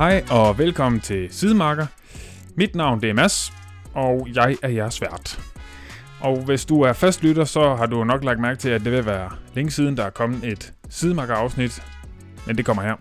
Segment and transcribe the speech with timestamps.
[0.00, 1.86] Hej og velkommen til Sidemarker.
[2.54, 3.52] Mit navn det er Mads,
[3.94, 5.40] og jeg er jeres vært.
[6.20, 9.06] Og hvis du er fastlytter, så har du nok lagt mærke til, at det vil
[9.06, 11.82] være længe siden, der er kommet et Sidemarker-afsnit.
[12.46, 12.94] Men det kommer her.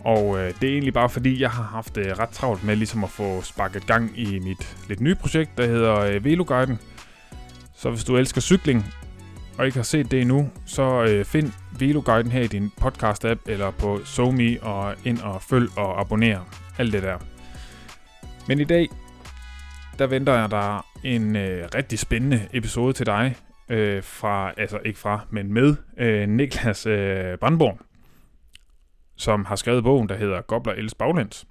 [0.00, 3.04] Og øh, det er egentlig bare fordi, jeg har haft øh, ret travlt med ligesom
[3.04, 6.78] at få sparket gang i mit lidt nye projekt, der hedder øh, Veloguiden.
[7.76, 8.94] Så hvis du elsker cykling,
[9.58, 13.70] og ikke har set det endnu, så øh, find Veloguiden her i din podcast-app eller
[13.70, 16.40] på SoMe og ind og følg og abonner.
[16.78, 17.18] Alt det der.
[18.48, 18.88] Men i dag,
[19.98, 23.36] der venter jeg der en øh, rigtig spændende episode til dig.
[23.68, 27.78] Øh, fra, altså ikke fra, men med øh, Niklas øh, Brandborg,
[29.16, 31.46] som har skrevet bogen, der hedder Gobler Els Baglands.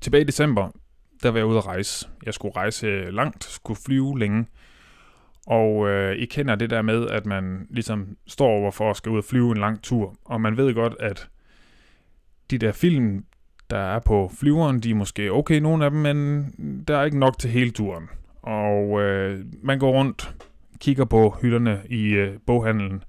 [0.00, 0.70] Tilbage i december,
[1.22, 2.08] der var jeg ude at rejse.
[2.26, 4.46] Jeg skulle rejse øh, langt, skulle flyve længe.
[5.46, 9.12] Og øh, I kender det der med, at man ligesom står over for at skal
[9.12, 10.16] ud og flyve en lang tur.
[10.24, 11.28] Og man ved godt, at
[12.50, 13.24] de der film,
[13.70, 16.50] der er på flyveren, de er måske okay, nogle af dem, men
[16.88, 18.08] der er ikke nok til hele turen.
[18.42, 20.34] Og øh, man går rundt,
[20.80, 23.04] kigger på hylderne i øh, boghandlen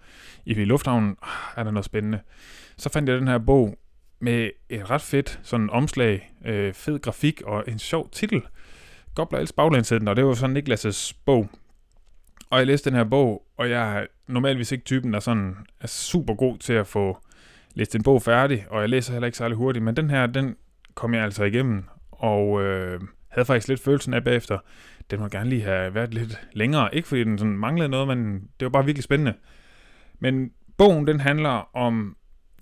[0.45, 1.15] i lufthavnen.
[1.21, 2.19] Ah, er der noget spændende?
[2.77, 3.77] Så fandt jeg den her bog
[4.19, 8.41] med et ret fedt sådan omslag, øh, fed grafik og en sjov titel.
[9.15, 11.49] Gobler els baglænsæden, og det var sådan Niklas' bog.
[12.49, 15.87] Og jeg læste den her bog, og jeg er normalvis ikke typen, der sådan er
[15.87, 17.17] super god til at få
[17.73, 20.55] læst en bog færdig, og jeg læser heller ikke særlig hurtigt, men den her, den
[20.93, 24.59] kom jeg altså igennem, og øh, havde faktisk lidt følelsen af bagefter,
[25.11, 28.49] den må gerne lige have været lidt længere, ikke fordi den sådan manglede noget, men
[28.59, 29.33] det var bare virkelig spændende.
[30.19, 32.17] Men bogen, den handler om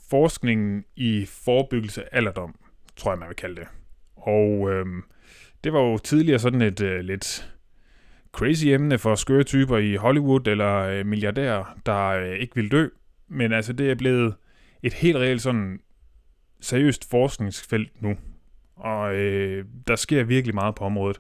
[0.10, 2.56] forskningen i forebyggelse af alderdom,
[2.96, 3.68] tror jeg, man vil kalde det.
[4.16, 4.86] Og øh,
[5.64, 7.53] det var jo tidligere sådan et øh, lidt
[8.34, 12.88] crazy emne for skøre typer i Hollywood eller øh, milliardærer, der øh, ikke vil dø.
[13.28, 14.36] Men altså, det er blevet
[14.84, 15.80] et helt reelt sådan
[16.60, 18.16] seriøst forskningsfelt nu.
[18.76, 21.20] Og øh, der sker virkelig meget på området.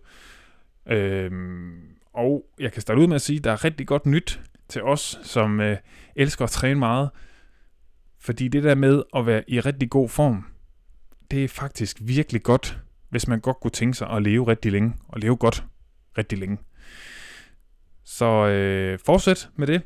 [0.87, 1.31] Øh,
[2.13, 4.83] og jeg kan starte ud med at sige, at der er rigtig godt nyt til
[4.83, 5.77] os, som øh,
[6.15, 7.09] elsker at træne meget.
[8.19, 10.45] Fordi det der med at være i rigtig god form,
[11.31, 12.79] det er faktisk virkelig godt,
[13.09, 15.63] hvis man godt kunne tænke sig at leve rigtig længe, og leve godt
[16.17, 16.57] rigtig længe.
[18.13, 19.81] Så øh, fortsæt med det.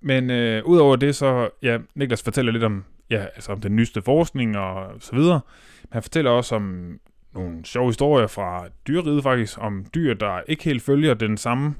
[0.00, 4.02] Men øh, udover det, så, ja, Niklas fortæller lidt om, ja, altså om den nyeste
[4.02, 5.40] forskning og så videre.
[5.82, 6.98] Men han fortæller også om
[7.34, 11.74] nogle sjove historier fra dyreriget faktisk, om dyr, der ikke helt følger den samme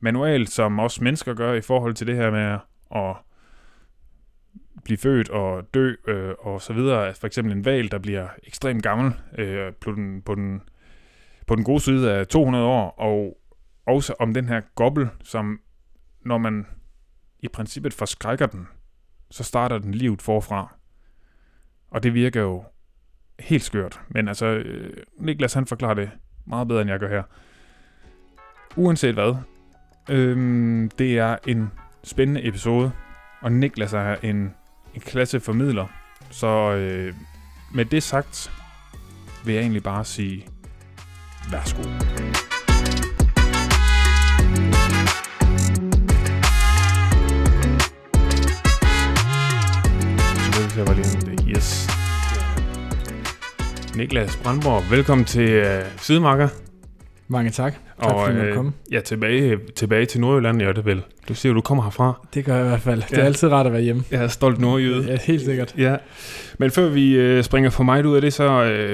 [0.00, 2.58] manual, som os mennesker gør i forhold til det her med
[2.94, 3.16] at
[4.84, 7.14] blive født og dø øh, og så videre.
[7.14, 10.62] For eksempel en val, der bliver ekstremt gammel øh, på, den, på, den,
[11.46, 13.39] på den gode side af 200 år, og
[13.90, 15.60] også om den her gobbel, som
[16.24, 16.66] når man
[17.38, 18.68] i princippet forskrækker den,
[19.30, 20.74] så starter den livet forfra.
[21.90, 22.64] Og det virker jo
[23.38, 24.00] helt skørt.
[24.08, 26.10] Men altså, øh, Niklas han forklarer det
[26.46, 27.22] meget bedre, end jeg gør her.
[28.76, 29.34] Uanset hvad,
[30.10, 30.36] øh,
[30.98, 31.70] det er en
[32.04, 32.92] spændende episode,
[33.40, 34.54] og Niklas er en,
[34.94, 35.86] en klasse formidler.
[36.30, 37.14] Så øh,
[37.74, 38.52] med det sagt,
[39.44, 40.46] vil jeg egentlig bare sige,
[41.50, 41.82] værsgo.
[50.74, 51.44] Så var lige det.
[51.56, 51.88] Yes.
[53.96, 55.66] Niklas Brandborg, velkommen til uh,
[56.00, 56.48] Sidemarker.
[57.28, 57.74] Mange tak.
[58.02, 58.72] Tak og, fordi du øh, komme.
[58.92, 61.02] Ja, tilbage, tilbage til Nordjylland, ja det vel.
[61.28, 62.26] Du siger, du kommer herfra.
[62.34, 63.02] Det gør jeg i hvert fald.
[63.02, 63.20] Det Ja.
[63.20, 64.04] er altid rart at være hjemme.
[64.10, 65.06] Jeg er stolt nordjyde.
[65.12, 65.74] Ja, helt sikkert.
[65.78, 65.96] Ja.
[66.58, 68.44] Men før vi uh, springer for mig ud af det, så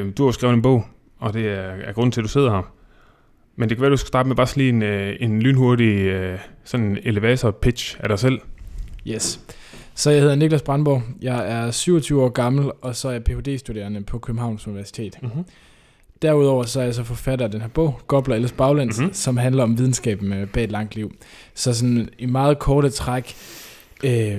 [0.04, 0.86] uh, du har skrevet en bog,
[1.18, 2.72] og det er, er grunden til, at du sidder her.
[3.56, 6.38] Men det kan være, du skal starte med bare lige en, uh, en lynhurtig uh,
[6.64, 8.40] sådan elevator pitch af dig selv.
[9.08, 9.40] Yes.
[9.98, 11.02] Så jeg hedder Niklas Brandborg.
[11.22, 15.18] Jeg er 27 år gammel, og så er jeg Ph.D.-studerende på Københavns Universitet.
[15.22, 15.44] Mm-hmm.
[16.22, 19.02] Derudover så er jeg så forfatter af den her bog, Gobler ellers baglæns, Mhm.
[19.04, 19.14] mm-hmm.
[19.14, 21.12] som handler om videnskaben øh, bag et langt liv.
[21.54, 23.34] Så sådan i meget korte træk,
[24.04, 24.38] øh,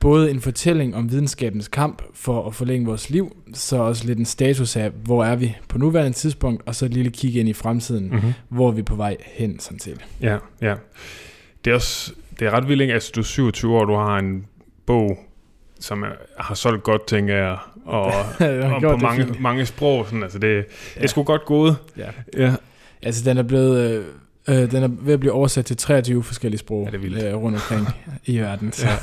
[0.00, 4.24] både en fortælling om videnskabens kamp for at forlænge vores liv, så også lidt en
[4.24, 7.52] status af, hvor er vi på nuværende tidspunkt, og så et lille kig ind i
[7.52, 8.14] fremtiden, mm.
[8.14, 8.32] Mm-hmm.
[8.48, 9.98] hvor er vi på vej hen sådan set.
[10.22, 10.74] Ja, ja.
[11.64, 12.94] Det er også det er ret vildt, ikke?
[12.94, 14.46] Altså, du er 27 år, du har en
[14.90, 15.18] bog,
[15.80, 16.04] som
[16.38, 17.56] har solgt godt, tænker jeg,
[17.86, 19.40] og, har og på det mange, fint.
[19.40, 20.06] mange sprog.
[20.06, 21.02] Sådan, altså det, det Ja.
[21.02, 21.76] er sgu godt gået.
[21.96, 22.06] Ja.
[22.36, 22.54] Ja.
[23.02, 23.90] Altså, den er blevet...
[23.90, 24.04] Øh,
[24.48, 27.22] øh, den er ved at blive oversat til 23 forskellige sprog Ja, det er vildt.
[27.24, 27.88] øh, rundt omkring
[28.24, 28.72] i verden.
[28.72, 28.86] Så.
[28.86, 28.94] Ja.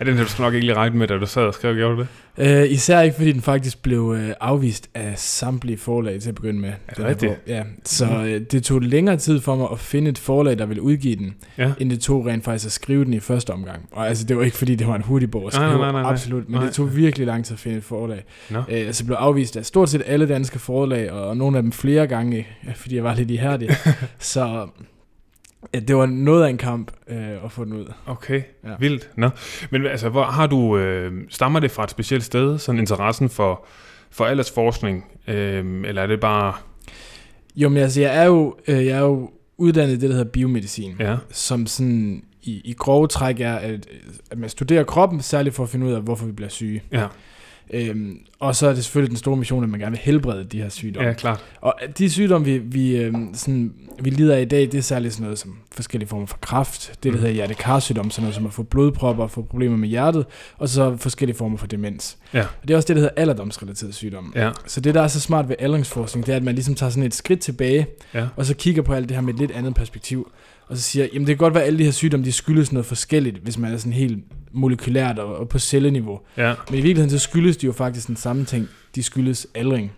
[0.00, 1.94] Ja, den har du nok ikke lige regnet med, da du sad og skrev, gjorde
[1.96, 2.08] du det?
[2.40, 6.60] Uh, især ikke, fordi den faktisk blev uh, afvist af samtlige forlag til at begynde
[6.60, 6.72] med.
[6.88, 7.32] Er det rigtigt?
[7.46, 8.14] Ja, så Mhm.
[8.20, 11.34] uh, det tog længere tid for mig at finde et forlag, der ville udgive den,
[11.58, 11.72] Ja.
[11.80, 13.88] end det tog rent faktisk at skrive den i første omgang.
[13.92, 15.92] Og altså, det var ikke, fordi det var en hurtig bog at Nej, skrive, nej,
[15.92, 16.10] nej, nej.
[16.12, 16.64] absolut, men Nej.
[16.64, 18.24] det tog virkelig lang tid at finde et forlag.
[18.50, 18.58] Nå.
[18.58, 22.06] Uh, altså, blev afvist af stort set alle danske forlag, og nogle af dem flere
[22.06, 22.46] gange,
[22.76, 23.68] fordi jeg var lidt ihærdig.
[24.18, 24.66] så
[25.74, 27.86] ja, det var noget af en kamp uh, at få den ud.
[28.06, 28.70] Okay, ja.
[28.78, 29.10] vildt.
[29.16, 29.30] Nå.
[29.70, 33.66] Men altså, hvor har du, øh, stammer det fra et specielt sted, sådan interessen for,
[34.10, 36.54] for aldersforskning, øh, eller er det bare,
[37.56, 40.30] Jo, men altså, jeg er jo, øh, jeg er jo uddannet i det, der hedder
[40.30, 40.96] biomedicin.
[41.00, 43.86] ja, som sådan i, i grove træk er, at,
[44.30, 46.82] at man studerer kroppen, særligt for at finde ud af, hvorfor vi bliver syge.
[46.92, 47.06] ja,
[47.72, 50.62] Øhm, og så er det selvfølgelig den store mission, at man gerne vil helbrede de
[50.62, 51.08] her sygdomme.
[51.08, 51.44] ja, klart.
[51.60, 53.72] Og de sygdomme, vi, vi, øhm, sådan,
[54.02, 56.88] vi lider af i dag, det er særligt sådan noget som forskellige former for kræft,
[56.88, 57.16] det der Mm.
[57.18, 60.26] hedder hjertekarsygdom, sådan noget som at få blodpropper, få problemer med hjertet,
[60.58, 62.16] og så forskellige former for demens.
[62.34, 62.40] Ja.
[62.40, 64.30] Og det er også det, der hedder alderdomsrelaterede sygdomme.
[64.36, 66.90] Ja, Så det, der er så smart ved aldringsforskning, det er, at man ligesom tager
[66.90, 69.50] sådan et skridt tilbage, ja, og så kigger på alt det her med et lidt
[69.50, 70.30] andet perspektiv,
[70.70, 72.72] og så siger, jamen det kan godt være, at alle de her sygdomme, de skyldes
[72.72, 74.18] noget forskelligt, hvis man er sådan helt
[74.52, 76.20] molekylært og, og på celleniveau.
[76.36, 76.54] ja.
[76.70, 78.68] Men i virkeligheden, så skyldes de jo faktisk den samme ting.
[78.94, 79.92] De skyldes aldring.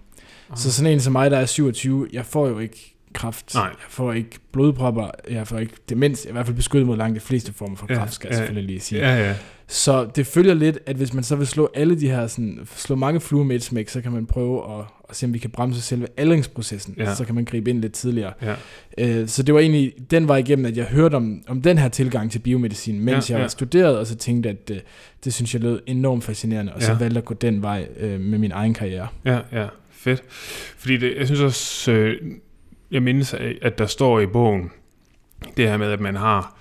[0.57, 3.55] Så sådan en som mig, der er 27, jeg får jo ikke kræft.
[3.55, 3.65] Nej.
[3.65, 5.11] Jeg får ikke blodpropper.
[5.31, 6.25] Jeg får ikke demens.
[6.25, 8.29] Jeg er i hvert fald beskyttet mod langt de fleste former for Ja, kræft, skal
[8.29, 9.01] jeg ja, selvfølgelig lige sige.
[9.01, 9.35] Ja, ja.
[9.75, 12.97] Så det følger lidt, at hvis man så vil slå alle de her, sådan, slå
[12.97, 15.51] mange fluer med et smæk, så kan man prøve at, at se, om vi kan
[15.51, 16.95] bremse selve aldringsprocessen.
[16.99, 17.15] Ja.
[17.15, 18.33] Så kan man gribe ind lidt tidligere.
[18.43, 18.55] ja.
[18.99, 21.89] Øh, Så det var egentlig den vej igennem, at jeg hørte om, om den her
[21.89, 23.45] tilgang til biomedicin, mens Ja, jeg ja.
[23.45, 24.83] var studeret, og så tænkte, at det,
[25.25, 26.99] det synes jeg lød enormt fascinerende, og så Ja.
[26.99, 29.09] valgte jeg at gå den vej øh, med min egen karriere.
[29.25, 30.23] Ja, ja, fedt.
[30.79, 32.17] Fordi det, jeg synes også, øh,
[32.91, 34.71] jeg mindes, at der står i bogen,
[35.57, 36.59] det her med, at man har,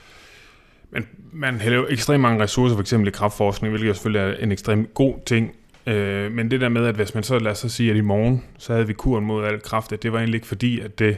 [1.31, 4.51] man, hælder jo ekstremt mange ressourcer, for eksempel i kraftforskning, hvilket jo selvfølgelig er en
[4.51, 5.51] ekstremt god ting.
[5.88, 8.44] Øh, men det der med, at hvis man så, lad os sige, at i morgen,
[8.57, 11.18] så havde vi kuren mod al kraft, at det var egentlig ikke fordi, at det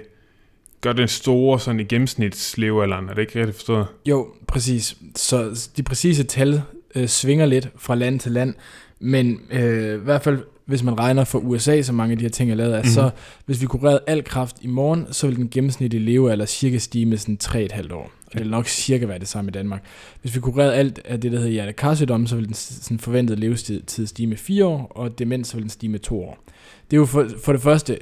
[0.81, 3.09] gør den store sådan i gennemsnitslevealderen.
[3.09, 3.87] Er det ikke rigtigt forstået?
[4.05, 4.95] Jo, præcis.
[5.15, 6.61] Så de præcise tal
[6.95, 8.53] øh, svinger lidt fra land til land,
[8.99, 12.29] men øh, i hvert fald, hvis man regner for USA, så mange af de her
[12.29, 12.89] ting er lavet af, mm.
[12.89, 13.09] så
[13.45, 17.05] hvis vi kunne redde al kraft i morgen, så vil den gennemsnitlige levealder cirka stige
[17.05, 18.11] med sådan 3,5 år.
[18.25, 19.83] Og det vil nok cirka være det samme i Danmark.
[20.21, 23.39] Hvis vi kunne redde alt af det, der hedder hjertekarsygdom, så vil den sådan forventede
[23.39, 26.43] levetid tid stige med 4 år, og demens så vil den stige med 2 år.
[26.91, 27.97] Det er jo for, for det første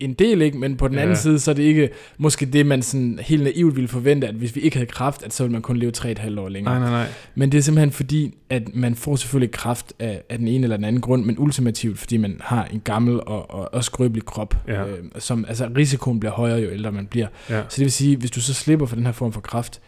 [0.00, 0.58] en del, ikke?
[0.58, 1.20] men på den anden Ja.
[1.20, 1.88] side, så er det ikke
[2.18, 5.32] måske det, man sådan helt naivt ville forvente, at hvis vi ikke havde kraft, at
[5.34, 6.80] så ville man kun leve 3,5 år længere.
[6.80, 7.12] Nej, nej, nej.
[7.34, 10.76] Men det er simpelthen fordi, at man får selvfølgelig kraft af, af den ene eller
[10.76, 14.54] den anden grund, men ultimativt, fordi man har en gammel og, og, og skrøbelig krop,
[14.68, 14.86] Ja.
[14.88, 17.26] øh, som, altså risikoen bliver højere, jo ældre man bliver.
[17.50, 17.60] Ja.
[17.68, 19.80] Så det vil sige, hvis du så slipper for den her form for kraft,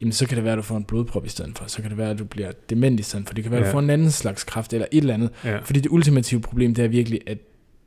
[0.00, 1.90] jamen så kan det være, at du får en blodprop i stedet for, så kan
[1.90, 3.70] det være, at du bliver dement i stedet for, det kan være, at Ja.
[3.70, 5.30] du får en anden slags kraft, eller et eller andet.
[5.44, 5.58] Ja.
[5.58, 7.38] Fordi det ultimative problem, det er virkelig, at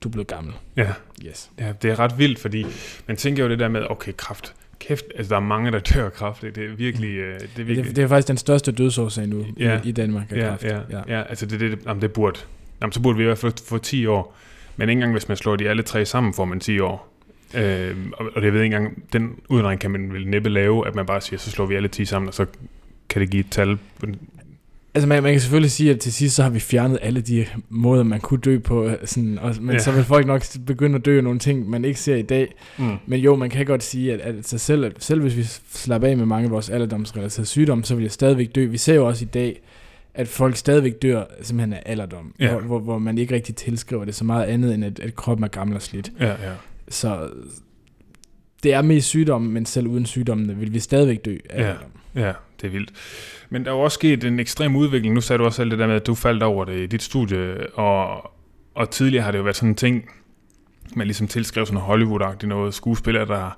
[0.03, 0.53] du blevet gammel.
[0.77, 0.87] ja.
[1.25, 1.49] Yes.
[1.59, 2.65] Ja, det er ret vildt, fordi
[3.07, 6.05] man tænker jo det der med, okay, kraft, kæft, altså der er mange, der dør
[6.05, 6.61] af kraft, ikke?
[6.61, 9.45] det er virkelig, øh, det er virkelig, Det, det er faktisk den største dødsårsag nu
[9.59, 9.79] Ja.
[9.83, 10.63] i, i Danmark af ja, kræft.
[10.63, 12.39] ja, ja, ja, altså det, det, jamen, det burde,
[12.81, 14.37] jamen, så burde vi i hvert fald få 10 år,
[14.77, 17.13] men ikke engang hvis man slår de alle tre sammen, får man 10 år.
[17.55, 20.87] Øh, og, og det ved jeg ikke engang, den udregning kan man vel næppe lave,
[20.87, 22.45] at man bare siger, så slår vi alle 10 sammen, og så
[23.09, 23.77] kan det give et tal.
[24.97, 27.45] Altså man, man kan selvfølgelig sige, at til sidst så har vi fjernet alle de
[27.69, 29.79] måder, man kunne dø på, øh, sådan, og, men Ja.
[29.79, 32.53] så vil folk nok begynde at dø af nogle ting, man ikke ser i dag.
[32.79, 32.91] Mm.
[33.07, 36.17] Men jo, man kan godt sige, at, at så selv, selv hvis vi slapper af
[36.17, 38.65] med mange af vores alderdomsrelaterede sygdomme, så vil jeg stadigvæk dø.
[38.65, 39.61] Vi ser jo også i dag,
[40.13, 42.51] at folk stadigvæk dør simpelthen af alderdom, Ja.
[42.51, 45.43] hvor, hvor, hvor man ikke rigtig tilskriver det så meget andet, end at, at kroppen
[45.43, 46.11] er gammel og slidt.
[46.19, 46.53] Ja, ja.
[46.89, 47.29] Så
[48.63, 51.67] det er mest sygdommen, men selv uden sygdommene vil vi stadigvæk dø af Ja.
[51.67, 51.89] alderdom.
[52.15, 52.91] Ja, det er vildt.
[53.49, 55.15] Men der er jo også sket en ekstrem udvikling.
[55.15, 57.03] Nu sagde du også selv det der med, at du faldt over det i dit
[57.03, 58.31] studie, og,
[58.75, 60.09] og tidligere har det jo været sådan en ting,
[60.95, 63.57] man ligesom tilskrev sådan Hollywood-agtigt noget skuespillere, der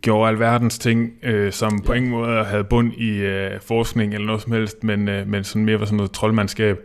[0.00, 1.96] gjorde alverdens ting, øh, som på Ja.
[1.96, 5.64] ingen måde havde bund i øh, forskning eller noget som helst, men, øh, men sådan
[5.64, 6.78] mere var sådan noget troldmandskab.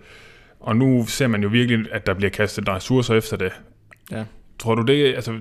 [0.60, 3.52] Og nu ser man jo virkelig, at der bliver kastet ressourcer efter det.
[4.12, 4.24] Ja.
[4.60, 5.34] Tror du det, altså,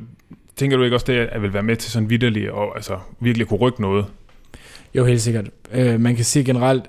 [0.56, 3.46] tænker du ikke også det, at vil være med til sådan vidderligt og altså, virkelig
[3.46, 4.06] kunne rykke noget?
[4.94, 5.50] Jo, helt sikkert.
[5.72, 6.84] Øh, man kan se generelt,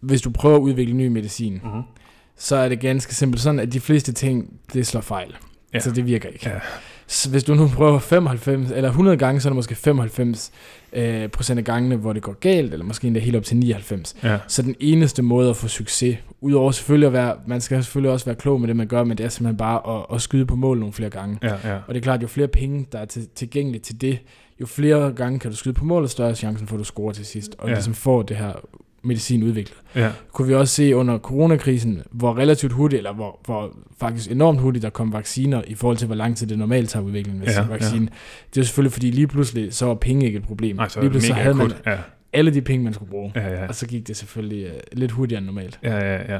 [0.00, 1.82] hvis du prøver at udvikle ny medicin, Mm-hmm.
[2.36, 5.36] så er det ganske simpelt sådan, at de fleste ting, det slår fejl.
[5.74, 5.80] Ja.
[5.80, 6.48] Så det virker ikke.
[6.48, 6.58] Ja.
[7.06, 10.52] Så hvis du nu prøver 95 eller 100 gange, så er det måske 95
[10.92, 14.16] øh, procent af gangene, hvor det går galt, eller måske endda helt op til 99.
[14.22, 14.38] Ja.
[14.48, 18.26] Så den eneste måde at få succes, udover selvfølgelig at være, man skal selvfølgelig også
[18.26, 20.56] være klog med det, man gør, men det er simpelthen bare at, at skyde på
[20.56, 21.38] mål nogle flere gange.
[21.42, 21.74] Ja, ja.
[21.86, 24.18] Og det er klart, jo flere penge, der er til, tilgængelige til det,
[24.60, 26.84] jo flere gange kan du skyde på mål, og større er chancen for, at du
[26.84, 27.74] scorer til sidst, og Ja.
[27.74, 28.52] ligesom får det her
[29.04, 29.76] medicin udviklet.
[29.94, 30.12] Ja.
[30.32, 34.82] Kunne vi også se under coronakrisen, hvor relativt hurtigt, eller hvor, hvor faktisk enormt hurtigt,
[34.82, 37.62] der kom vacciner i forhold til, hvor lang tid det normalt tager udviklingen af Ja,
[37.62, 38.04] ja, vaccine.
[38.12, 38.16] Ja.
[38.54, 40.76] Det er selvfølgelig, fordi lige pludselig, så var penge ikke et problem.
[40.76, 41.82] Nej, så lige pludselig mega havde man akut.
[41.86, 41.98] Ja,
[42.32, 43.32] alle de penge, man skulle bruge.
[43.34, 43.66] ja, ja.
[43.68, 45.78] Og så gik det selvfølgelig uh, lidt hurtigere end normalt.
[45.82, 46.38] Ja, ja, ja.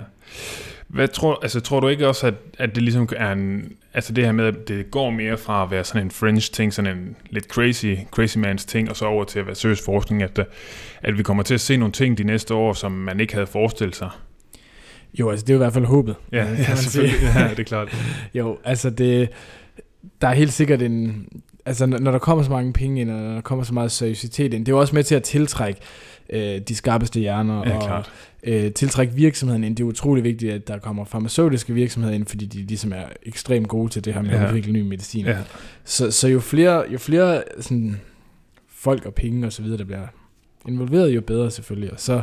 [0.89, 3.73] Hvad tror, altså, tror du ikke også, at, at det ligesom er en...
[3.95, 6.73] Altså det her med, at det går mere fra at være sådan en fringe ting,
[6.73, 10.23] sådan en lidt crazy, crazy mans ting, og så over til at være seriøs forskning,
[10.23, 10.45] at, der-
[11.03, 13.47] at vi kommer til at se nogle ting de næste år, som man ikke havde
[13.47, 14.11] forestillet sig.
[15.19, 16.15] Jo, altså det er jo i hvert fald håbet.
[16.33, 16.91] Ja, øh, ja kan man sige.
[16.91, 17.33] selvfølgelig.
[17.37, 17.97] Ja, det er klart.
[18.35, 19.29] Jo, altså det,
[20.21, 21.29] der er helt sikkert en,
[21.69, 24.55] altså når der kommer så mange penge ind, og når der kommer så meget seriøsitet
[24.55, 25.81] ind, det er jo også med til at tiltrække
[26.31, 28.11] øh, de skarpeste hjerner, Ja, og klart.
[28.43, 29.77] øh, tiltrække virksomheden ind.
[29.77, 33.69] Det er utrolig vigtigt, at der kommer farmaceutiske virksomheder ind, fordi de ligesom er ekstremt
[33.69, 34.43] gode til det her med Ja.
[34.45, 35.27] at udvikle ny medicin.
[35.27, 35.37] Ja,
[35.85, 38.01] Så, så jo flere, jo flere sådan,
[38.69, 40.07] folk og penge og så videre, der bliver
[40.69, 41.93] involveret, jo bedre selvfølgelig.
[41.93, 42.23] Og så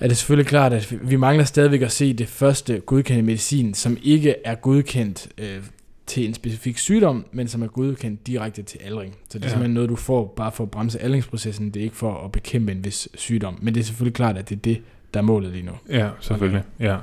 [0.00, 3.74] er det selvfølgelig klart, at vi- vi mangler stadigvæk at se det første godkendte medicin,
[3.74, 5.58] som ikke er godkendt øh,
[6.06, 9.16] til en specifik sygdom, men som er godkendt direkte til aldring.
[9.28, 9.50] Så det er Ja.
[9.50, 11.70] simpelthen noget, du får bare for at bremse aldringsprocessen.
[11.70, 13.58] Det er ikke for at bekæmpe en vis sygdom.
[13.62, 14.82] Men det er selvfølgelig klart, at det er det,
[15.14, 15.72] der er målet lige nu.
[15.88, 16.62] ja selvfølgelig.
[16.80, 16.96] Ja.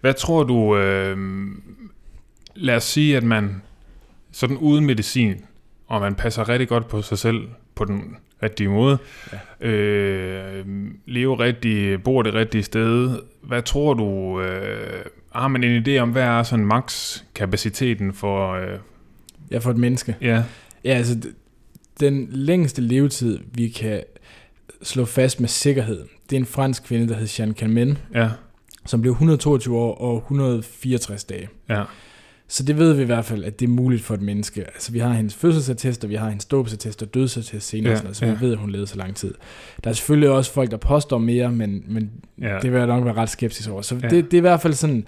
[0.00, 0.76] Hvad tror du...
[0.76, 1.48] Øh,
[2.54, 3.62] lad os sige, at man
[4.32, 5.34] sådan uden medicin,
[5.86, 8.98] og man passer rigtig godt på sig selv på den rigtige måde,
[9.62, 9.66] ja.
[9.68, 10.66] øh,
[11.06, 13.18] lever rigtigt, bor det rigtige sted.
[13.42, 14.40] Hvad tror du...
[14.40, 15.04] Øh,
[15.40, 18.52] har man en idé om, hvad er sådan max kapaciteten for...
[18.54, 18.78] Øh,
[19.50, 20.16] Jeg får et menneske.
[20.20, 20.42] ja,
[20.84, 21.16] Ja, altså
[22.00, 24.02] den længste levetid, vi kan
[24.82, 28.30] slå fast med sikkerhed, det er en fransk kvinde, der hed Jeanne Calment, ja,
[28.86, 31.48] som blev 122 år og 164 dage.
[31.68, 31.82] ja,
[32.48, 34.60] Så det ved vi i hvert fald, at det er muligt for et menneske.
[34.64, 38.14] Altså vi har hendes fødselsattest, og vi har hendes dåbsattest og dødsattest senere, Ja, sådan
[38.14, 38.32] så ja.
[38.34, 39.34] vi ved, at hun levede så lang tid.
[39.84, 42.10] Der er selvfølgelig også folk, der påstår mere, men, men
[42.42, 42.58] ja.
[42.62, 43.82] det vil jeg nok være ret skeptisk over.
[43.82, 44.08] Så Ja.
[44.08, 45.06] det, det er i hvert fald sådan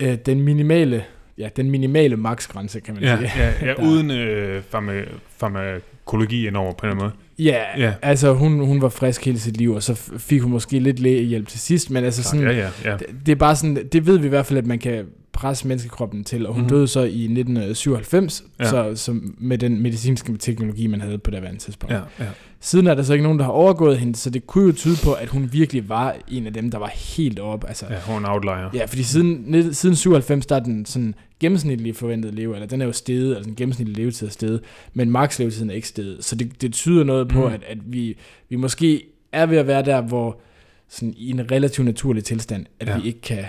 [0.00, 1.04] øh, den minimale,
[1.38, 3.30] ja, den minimale maksgrænse, kan man Ja, sige.
[3.36, 7.10] ja, ja Der- uden øh, farma- farmakologi indover på en måde.
[7.38, 7.92] Ja, Ja.
[8.02, 11.48] altså hun, hun var frisk hele sit liv, og så fik hun måske lidt lægehjælp
[11.48, 12.96] til sidst, men altså sådan, ja, ja, ja.
[12.96, 15.68] det, det er bare sådan, det ved vi i hvert fald, at man kan presse
[15.68, 16.68] menneskekroppen til, og hun mm.
[16.68, 18.64] døde så i 1997, Ja.
[18.70, 21.94] så, så med den medicinske teknologi, man havde på det andet tidspunkt.
[21.94, 22.26] ja, ja.
[22.60, 24.96] Siden er der så ikke nogen, der har overgået hende, så det kunne jo tyde
[25.04, 27.64] på, at hun virkelig var en af dem, der var helt op.
[27.68, 28.70] Altså, Ja, hun er outlier.
[28.74, 32.80] Ja, fordi siden, net- siden 97, der er den sådan gennemsnitlige forventede leve, eller den
[32.80, 34.60] er jo steget, altså den gennemsnitlige levetid er steget,
[34.94, 36.24] men max levetiden er ikke steget.
[36.24, 37.54] Så det, det tyder noget på, Mm.
[37.54, 38.16] at, at vi,
[38.48, 40.40] vi måske er ved at være der, hvor
[40.88, 42.98] sådan i en relativt naturlig tilstand, at ja.
[42.98, 43.44] vi ikke kan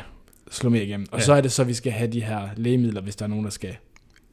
[0.53, 1.07] slå mere igennem.
[1.11, 1.23] Og Ja.
[1.25, 3.43] så er det så, at vi skal have de her lægemidler, hvis der er nogen,
[3.45, 3.75] der skal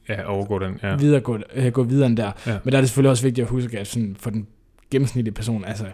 [0.09, 0.95] Ja, overgå den, ja.
[0.95, 2.31] videre, gå, øh, gå videre end der.
[2.47, 2.57] Ja.
[2.63, 4.47] Men der er det selvfølgelig også vigtigt at huske, at sådan for den
[4.91, 5.85] gennemsnitlige person, altså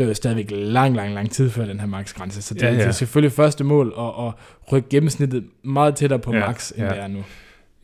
[0.00, 2.42] er jo stadigvæk lang, lang, lang tid før den her maksgrænse.
[2.42, 4.32] Så det, Ja, ja, det er selvfølgelig første mål at, at
[4.72, 6.84] rykke gennemsnittet meget tættere på Ja, max, end ja.
[6.86, 6.90] ja.
[6.94, 7.24] det er nu.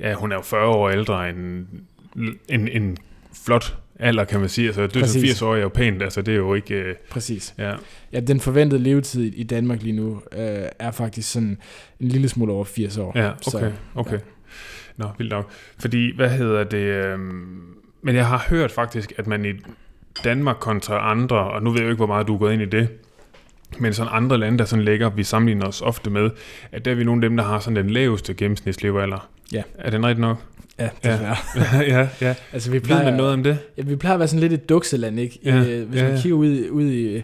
[0.01, 1.67] Ja, hun er jo 40 år ældre end
[2.49, 2.97] en, en
[3.45, 4.66] flot alder, kan man sige.
[4.66, 5.23] Altså, det er Præcis.
[5.23, 6.75] 80 år er jo pænt, altså det er jo ikke...
[6.75, 7.54] Øh, Præcis.
[7.59, 7.75] ja,
[8.12, 11.59] Ja, den forventede levetid i Danmark lige nu øh, er faktisk sådan
[12.00, 13.12] en lille smule over 80 år.
[13.18, 14.12] ja, Så, okay, okay.
[14.12, 14.18] ja.
[14.97, 15.50] Nå, vildt nok.
[15.78, 16.78] Fordi, hvad hedder det...
[16.78, 17.61] øhm,
[18.02, 19.52] men jeg har hørt faktisk, at man i
[20.25, 22.62] Danmark kontra andre, og nu ved jeg jo ikke, hvor meget du er gået ind
[22.62, 22.88] i det,
[23.78, 26.30] men sådan andre lande, der sådan ligger, vi sammenligner os ofte med,
[26.73, 29.28] at der er vi nogle af dem, der har sådan den laveste gennemsnitslevealder.
[29.52, 29.62] Ja.
[29.75, 30.42] Er den rigtigt nok?
[30.79, 31.12] Ja, Ja.
[31.12, 31.37] desværre.
[32.00, 32.35] ja, ja.
[32.52, 33.59] Altså, vi Ved plejer, man noget om det?
[33.79, 35.38] Ja, vi plejer at være sådan lidt et dukseland, ikke?
[35.45, 36.21] Ja, Øh, hvis ja, man ja.
[36.21, 37.23] kigger ud, ud i, øh,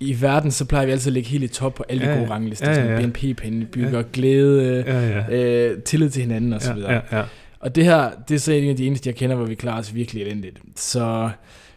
[0.00, 2.14] i verden, så plejer vi altid at ligge helt i top på alle de Ja,
[2.14, 2.30] gode ja.
[2.34, 2.70] ranglister.
[2.70, 3.06] Ja, ja, ja.
[3.06, 5.68] BNP-penge, bygger glæde, Ja, ja.
[5.68, 6.76] øh, tillid til hinanden osv.
[6.78, 7.22] Ja, ja, ja.
[7.60, 9.78] Og det her, det er så en af de eneste, jeg kender, hvor vi klarer
[9.78, 10.58] os virkelig elendigt.
[10.76, 11.30] Så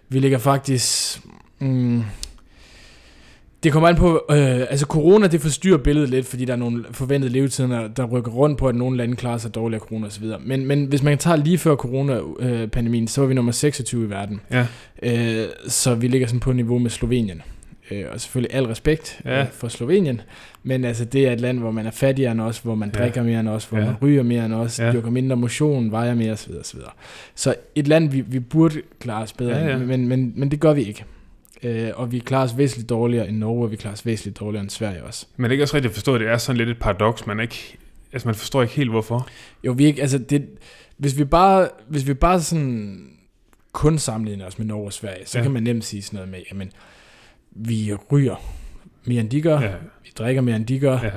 [0.10, 1.20] vi ligger faktisk...
[1.60, 2.04] Mm,
[3.64, 6.86] det kommer an på, øh, altså corona, det forstyrrer billedet lidt, fordi der er nogle
[6.92, 10.26] forventede levetider, der rykker rundt på, at nogle lande klarer sig dårligere af corona osv.
[10.46, 14.42] Men, men hvis man tager lige før corona-pandemien, så var vi nummer 26 i verden.
[14.52, 14.66] ja.
[15.04, 17.42] Øh, så vi ligger sådan på niveau med Slovenien.
[17.92, 19.38] Øh, og selvfølgelig al respekt Ja.
[19.40, 19.46] ja.
[19.52, 20.22] for Slovenien,
[20.64, 23.00] men altså det er et land, hvor man er fattigere end os, hvor man Ja.
[23.00, 23.86] drikker mere end os, hvor Ja.
[23.86, 24.92] man ryger mere end os, Ja.
[24.94, 26.52] dyrker mindre motion, vejer mere osv.
[26.62, 26.80] osv.
[27.36, 29.78] Så et land, vi, vi burde klare os bedre, Ja, ja.
[29.78, 31.04] Men, men, men det gør vi ikke.
[31.64, 34.62] Øh, og vi klarer os væsentligt dårligere end Norge, og vi klarer os væsentligt dårligere
[34.62, 35.26] end Sverige også.
[35.38, 37.28] Men det er ikke også rigtigt at forstå, at det er sådan lidt et paradoks.
[37.28, 37.78] Man, ikke,
[38.14, 39.28] altså man forstår ikke helt, hvorfor.
[39.64, 40.48] Jo, vi ikke, altså det,
[40.98, 43.10] hvis vi bare, hvis vi bare sådan
[43.72, 45.44] kun sammenligner os med Norge og Sverige, så ja.
[45.44, 46.72] kan man nemt sige sådan noget med, jamen,
[47.52, 48.36] vi ryger
[49.06, 49.72] mere end de gør, Ja,
[50.04, 51.12] vi drikker mere end de gør, ja,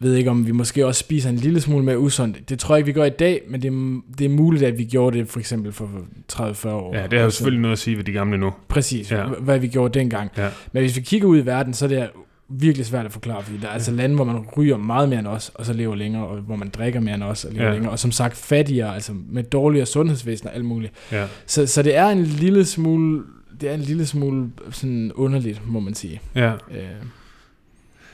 [0.00, 2.48] ved ikke, om vi måske også spiser en lille smule mere usundt.
[2.48, 4.78] Det tror jeg ikke, vi gør i dag, men det er, det er muligt, at
[4.78, 5.90] vi gjorde det for eksempel for
[6.32, 6.96] 30-40 år.
[6.96, 8.52] Ja, det har jo selvfølgelig noget at sige ved de gamle nu.
[8.68, 9.26] Præcis, Ja.
[9.26, 10.30] hvad vi gjorde dengang.
[10.36, 10.48] Ja.
[10.72, 12.10] Men hvis vi kigger ud i verden, så er det
[12.48, 15.26] virkelig svært at forklare, fordi der er altså lande, hvor man ryger meget mere end
[15.26, 17.72] os, og så lever længere, og hvor man drikker mere end os, og lever ja.
[17.72, 20.92] længere, og som sagt fattigere, altså med dårligere sundhedsvæsen og alt muligt.
[21.12, 21.26] Ja.
[21.46, 23.22] Så, så det er en lille smule,
[23.60, 26.20] det er en lille smule sådan underligt, må man sige.
[26.34, 26.52] Ja.
[26.52, 26.56] Øh,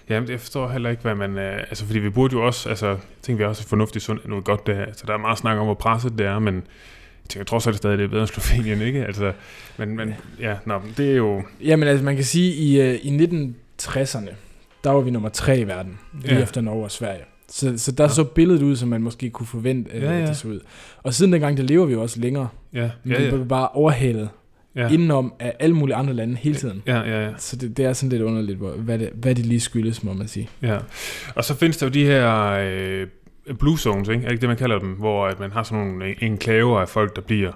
[0.09, 1.39] Jamen, jeg forstår heller ikke, hvad man...
[1.39, 2.69] Øh, altså, fordi vi burde jo også...
[2.69, 4.85] Altså, jeg tænker, vi har også fornuftigt sund noget godt det her.
[4.85, 7.71] Altså, der er meget snak om, hvor presset det er, men jeg tænker, trods alt
[7.71, 9.05] er det stadig det er bedre end Slovenien, ikke?
[9.07, 9.33] Altså,
[9.79, 11.43] men, men ja, nå, det er jo...
[11.65, 14.31] Jamen altså, man kan sige, i, øh, i 1960'erne,
[14.85, 16.43] der var vi nummer tre i verden, lige Ja.
[16.43, 17.23] efter Norge og Sverige.
[17.49, 18.09] Så, så der Ja.
[18.09, 20.61] så billedet ud, som man måske kunne forvente, at Ja, ja, det så ud.
[21.03, 22.49] Og siden dengang, der lever vi jo også længere.
[22.73, 23.31] Ja, Vi ja, ja.
[23.31, 24.29] bliver bare overhalet
[24.76, 24.88] ja.
[24.88, 26.83] indenom af alle mulige andre lande hele tiden.
[26.87, 27.30] Ja, ja, ja.
[27.38, 30.12] Så det, det er sådan lidt underligt, hvor, hvad, det, hvad det lige skyldes, må
[30.12, 30.49] man sige.
[30.62, 30.78] Ja,
[31.35, 33.06] og så findes der jo de her øh,
[33.59, 34.21] blue zones, ikke?
[34.23, 34.88] Er det ikke det, man kalder dem?
[34.88, 37.52] Hvor at man har sådan nogle enklaver af folk, der bliver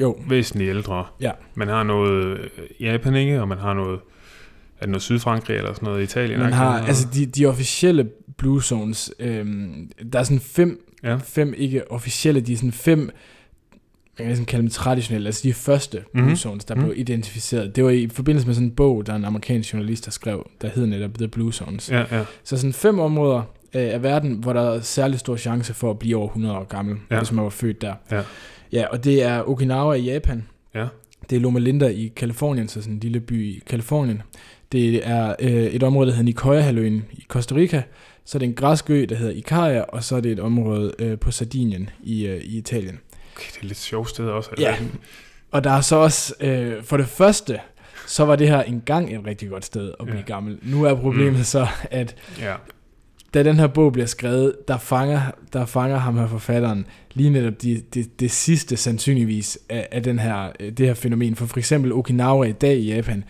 [0.00, 1.04] Jo, væsentligt ældre.
[1.20, 1.30] Ja.
[1.54, 2.46] Man har noget øh,
[2.80, 3.40] Japan, ikke?
[3.40, 4.00] Og man har noget,
[4.78, 6.40] er det noget Sydfrankrig eller sådan noget Italien?
[6.40, 11.16] man har, Noget- altså de, de officielle Blue Zones, øhm, der er sådan fem, Ja.
[11.16, 13.10] fem ikke officielle, de er sådan fem,
[14.18, 16.36] man kan næsten kalde dem traditionelle, altså de første Blue Mhm.
[16.36, 16.84] Zones, der Mhm.
[16.84, 17.76] blev identificeret.
[17.76, 20.50] Det var i forbindelse med sådan en bog, der er en amerikansk journalist, der skrev,
[20.62, 21.90] der hed netop The Blue Zones.
[21.90, 23.38] Ja, ja, Så sådan fem områder
[23.74, 26.64] øh, af verden, hvor der er særlig stor chance for at blive over 100 år
[26.64, 27.18] gammel, ja.
[27.18, 27.94] hvis man var født der.
[28.10, 28.22] Ja.
[28.72, 30.44] ja, og det er Okinawa i Japan.
[30.74, 30.86] Ja.
[31.30, 34.22] Det er Loma Linda i Kalifornien, så sådan en lille by i Kalifornien.
[34.72, 37.82] Det er øh, et område, der hedder Nicoya-halvøen i Costa Rica.
[38.24, 40.92] Så er det en græsk ø, der hedder Ikaria, og så er det et område
[40.98, 42.98] øh, på Sardinien i, øh, i Italien.
[43.36, 44.50] Okay, det er lidt sjovt sted også.
[44.58, 44.76] Ja.
[45.50, 47.58] Og der er så også, øh, for det første,
[48.06, 50.24] så var det her engang et rigtig godt sted at blive Ja.
[50.24, 50.58] gammel.
[50.62, 51.44] Nu er problemet Mm.
[51.44, 52.54] så, at Ja,
[53.34, 55.20] da den her bog bliver skrevet, der fanger,
[55.52, 60.18] der fanger ham her forfatteren lige netop det, det, det sidste sandsynligvis af, af den
[60.18, 61.36] her, øh, det her fænomen.
[61.36, 63.24] For for eksempel Okinawa i dag i Japan,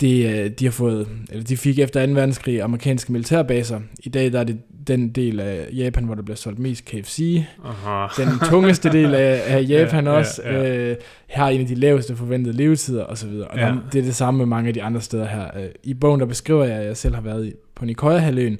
[0.00, 2.12] det, øh, de, har fået, eller de fik efter 2.
[2.12, 3.80] verdenskrig amerikanske militærbaser.
[4.04, 7.42] I dag der er det den del af Japan, hvor der bliver solgt mest KFC.
[7.64, 8.22] aha.
[8.22, 10.42] Den tungeste del af, af Japan Ja, ja, ja, også.
[10.44, 10.76] ja.
[10.90, 10.96] Øh,
[11.30, 13.28] har en af de laveste forventede levetider osv.
[13.28, 13.66] Og Ja.
[13.66, 13.74] ja.
[13.92, 15.44] det er det samme med mange af de andre steder her.
[15.56, 18.58] Øh, I bogen der beskriver jeg, at jeg selv har været i, på Nicoya-halvøen,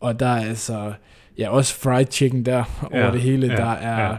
[0.00, 0.92] og der er altså
[1.38, 3.46] ja, også fried chicken der over Ja, det hele.
[3.46, 4.16] ja, der er ja.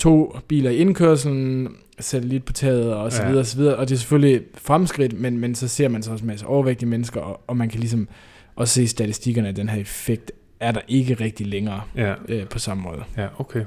[0.00, 3.28] To biler i indkørselen, satellit på taget og så Ja.
[3.28, 3.76] videre og så videre.
[3.76, 6.88] Og det er selvfølgelig fremskridt, men, men så ser man så også en masse overvægtige
[6.88, 8.08] mennesker, og, og man kan ligesom
[8.56, 12.58] også se statistikkerne, at den her effekt er der ikke rigtig længere Ja, øh, på
[12.58, 13.02] samme måde.
[13.16, 13.64] ja, okay.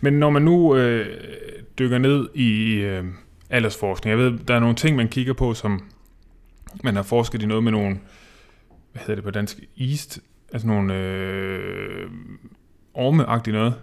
[0.00, 1.06] Men når man nu øh,
[1.78, 3.04] dykker ned i øh,
[3.50, 5.80] aldersforskning, jeg ved, der er nogle ting, man kigger på, som
[6.84, 7.98] man har forsket i noget med nogle,
[8.92, 10.20] hvad hedder det på dansk, East,
[10.52, 12.10] altså nogle øh,
[12.94, 13.74] ormeagtige noget.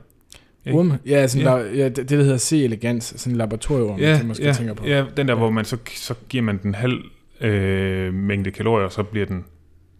[0.67, 0.79] Ikke?
[0.79, 0.99] Orme?
[1.05, 1.51] Ja, sådan Ja.
[1.51, 4.75] Der, ja, det, der hedder C-elegans, sådan en laboratorieorm, Ja, som man skal ja, tænke
[4.75, 4.85] på.
[4.85, 5.37] ja, den der, Ja.
[5.39, 6.99] hvor man så, så giver man den halv
[7.41, 9.43] øh, mængde kalorier, og så bliver den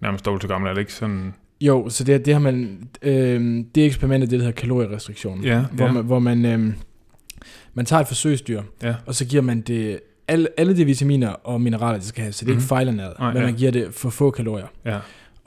[0.01, 1.33] nærmest dobbelt så gammel, er det ikke sådan?
[1.61, 5.63] Jo, så det, det har man, øh, det eksperiment er det, der hedder kalorierestriktion, Ja,
[5.71, 5.91] hvor, ja.
[5.91, 6.73] man, hvor man, øh,
[7.73, 11.61] man tager et forsøgsdyr, Ja, og så giver man det alle, alle de vitaminer og
[11.61, 12.59] mineraler, det skal have, så det er Mhm.
[12.59, 13.45] ikke fejlernæret, Nej, men ja.
[13.47, 14.67] man giver det for få kalorier.
[14.85, 14.97] ja,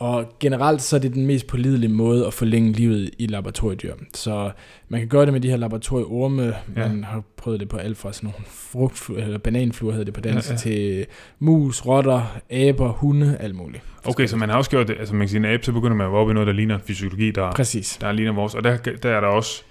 [0.00, 3.94] Og generelt så er det den mest pålidelige måde at forlænge livet i laboratoriedyr.
[4.14, 4.50] Så
[4.88, 6.42] man kan gøre det med de her laboratorieorme.
[6.76, 6.88] Ja.
[6.88, 10.20] Man har prøvet det på alt fra sådan nogle frugt, eller bananfluer hedder det på
[10.20, 11.06] dansk, Ja, ja, til
[11.38, 13.82] mus, rotter, aber, hunde, alt muligt.
[14.04, 15.96] Okay, så man har også gjort det, altså man kan sige, en abe, så begynder
[15.96, 17.98] man at være oppe i noget, der ligner fysiologi, der, Præcis.
[18.00, 19.62] der ligner vores, og der, der er der også,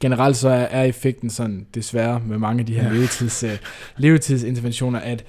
[0.00, 2.92] Generelt så er, er effekten sådan, desværre med mange af de her ja.
[2.92, 3.50] levetids, uh,
[3.96, 5.24] levetidsinterventioner, at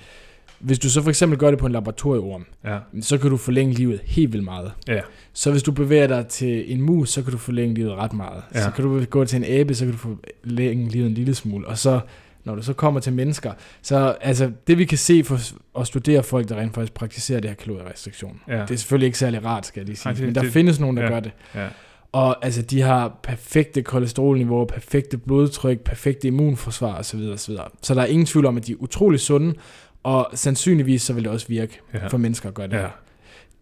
[0.61, 3.73] hvis du så for eksempel gør det på en laboratorieorm, ja, så kan du forlænge
[3.73, 4.71] livet helt vildt meget.
[4.87, 4.99] ja,
[5.33, 8.41] Så hvis du bevæger dig til en mus, så kan du forlænge livet ret meget.
[8.55, 8.63] Ja.
[8.63, 11.67] Så kan du gå til en abe, så kan du forlænge livet en lille smule.
[11.67, 11.99] Og så,
[12.43, 15.39] når du så kommer til mennesker, så altså, det vi kan se for
[15.79, 19.17] at studere folk, der rent faktisk praktiserer det her kalorierestriktion, ja, det er selvfølgelig ikke
[19.17, 20.09] særlig rart, skal jeg lige sige.
[20.09, 21.09] Ej, det- men der det- findes nogen, der ja.
[21.09, 21.31] gør det.
[21.55, 21.67] ja,
[22.13, 27.19] Og altså, de har perfekte kolesterolniveauer, perfekte blodtryk, perfekte immunforsvar osv.
[27.33, 27.55] osv.
[27.81, 29.53] Så der er ingen tvivl om, at de er utrolig sunde,
[30.03, 32.87] og sandsynligvis så vil det også virke ja, for mennesker at gøre det ja.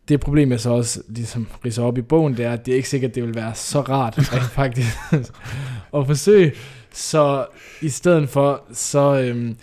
[0.10, 2.75] Det problem, jeg så også ligesom ridser op i bogen, det er, at det er
[2.75, 4.97] ikke sikkert, at det vil være så rart rent faktisk
[5.93, 6.52] at forsøge.
[6.91, 7.45] Så
[7.82, 9.58] i stedet for, så øhm,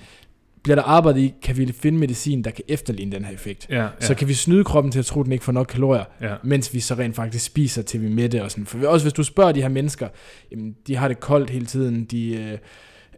[0.62, 3.66] bliver der arbejdet i, kan vi finde medicin, der kan efterligne den her effekt.
[3.70, 5.66] ja, ja, Så kan vi snyde kroppen til at tro, at den ikke får nok
[5.66, 8.66] kalorier, ja, mens vi så rent faktisk spiser, til vi er mætte og sådan.
[8.66, 10.08] For også hvis du spørger de her mennesker,
[10.52, 12.58] jamen, de har det koldt hele tiden, de, øh,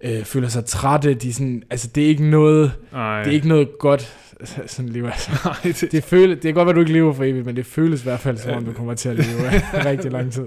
[0.04, 1.14] øh, føler sig trætte.
[1.14, 3.18] De sådan, altså, det er ikke noget, Nej.
[3.22, 4.14] det er ikke noget godt
[4.66, 5.04] sådan liv.
[5.04, 5.30] Altså.
[5.44, 7.66] Nej, det, Det, føles, det kan godt være, du ikke lever for evigt, men det
[7.66, 9.50] føles i hvert fald, som om du kommer til at leve
[9.90, 10.42] rigtig lang tid.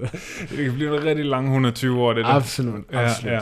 [0.50, 2.32] det kan blive en rigtig lang 120 år, det der.
[2.32, 3.32] Absolut, absolut.
[3.32, 3.42] Ja, ja.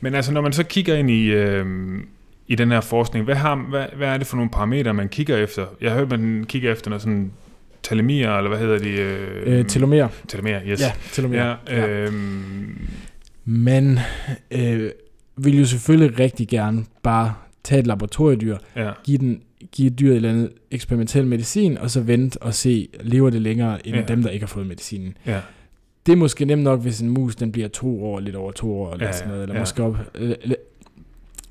[0.00, 1.66] Men altså, når man så kigger ind i, øh,
[2.48, 5.36] i den her forskning, hvad, har, hvad, hvad er det for nogle parametre, man kigger
[5.36, 5.66] efter?
[5.80, 7.32] Jeg har hørt, man kigger efter noget sådan
[7.82, 8.90] telemier, eller hvad hedder de?
[8.90, 10.08] Øh, Øh, telomer.
[10.28, 10.80] Telomerer, yes.
[10.80, 11.36] Ja, telomer.
[11.36, 11.86] Ja, Ja.
[11.88, 12.12] øh,
[13.44, 13.98] Man
[14.50, 14.90] øh,
[15.36, 19.40] vil jo selvfølgelig rigtig gerne bare tage et laboratoriedyr, ja, give, den,
[19.72, 23.42] give et dyr et eller andet eksperimentel medicin, og så vente og se, lever det
[23.42, 24.02] længere end Ja.
[24.02, 25.16] dem, der ikke har fået medicinen.
[25.26, 25.40] ja,
[26.06, 28.72] Det er måske nemt nok, hvis en mus den bliver to år, lidt over to
[28.72, 29.60] år, eller Ja, sådan noget, eller ja.
[29.60, 30.56] måske op, eller,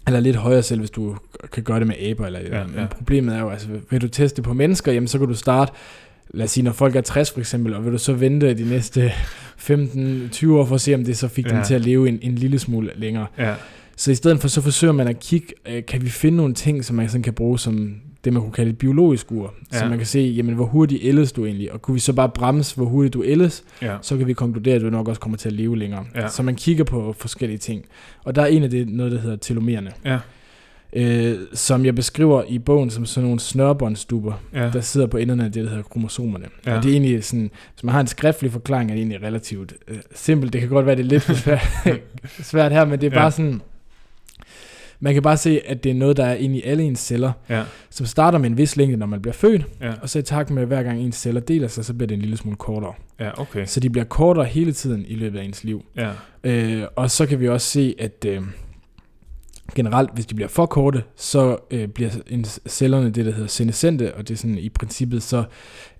[0.07, 1.15] eller lidt højere selv, hvis du
[1.51, 2.65] kan gøre det med aber, eller, Ja, ja.
[2.67, 5.71] Men problemet er jo, altså, vil du teste på mennesker, jamen så kan du starte,
[6.33, 8.69] lad os sige, når folk er 60 for eksempel, og vil du så vente de
[8.69, 9.11] næste
[9.59, 11.55] 15-20 år for at se, om det så fik ja.
[11.55, 13.27] Dem til at leve en, en lille smule længere.
[13.37, 13.53] ja,
[13.97, 16.85] Så i stedet for, så forsøger man at kigge, øh, kan vi finde nogle ting,
[16.85, 19.53] som man sådan kan bruge som det, man kunne kalde et biologisk ur.
[19.73, 19.79] Ja.
[19.79, 22.29] Så man kan se, jamen, hvor hurtigt ældes du egentlig, og kunne vi så bare
[22.29, 25.37] bremse, hvor hurtigt du ældes, ja, så kan vi konkludere, at du nok også kommer
[25.37, 26.05] til at leve længere.
[26.15, 26.27] Ja.
[26.27, 27.85] Så man kigger på forskellige ting.
[28.23, 30.19] Og der er en af det, noget, der hedder telomererne, ja,
[30.95, 35.45] øh, som jeg beskriver i bogen som sådan nogle snørbåndsduber, ja, der sidder på enderne
[35.45, 36.45] af det, der hedder kromosomerne.
[36.65, 36.77] Ja.
[36.77, 39.73] Og det er egentlig sådan, hvis man har en skriftlig forklaring, er det egentlig relativt
[39.87, 40.53] øh, simpelt.
[40.53, 41.67] Det kan godt være, det er lidt svært,
[42.43, 43.21] svært her, men det er Ja.
[43.21, 43.61] bare sådan,
[44.99, 47.31] man kan bare se, at det er noget, der er inde i alle ens celler,
[47.49, 50.21] ja, som starter med en vis længde, når man bliver født, ja, og så i
[50.21, 52.57] takt med, at hver gang ens celler deler sig, så bliver det en lille smule
[52.57, 52.93] kortere.
[53.19, 55.85] ja, okay, Så de bliver kortere hele tiden i løbet af ens liv.
[55.95, 56.11] ja,
[56.43, 58.41] Øh, og så kan vi også se, at øh,
[59.75, 62.09] generelt, hvis de bliver for korte, så øh, bliver
[62.67, 65.43] cellerne det, der hedder senescente, og det er sådan i princippet, så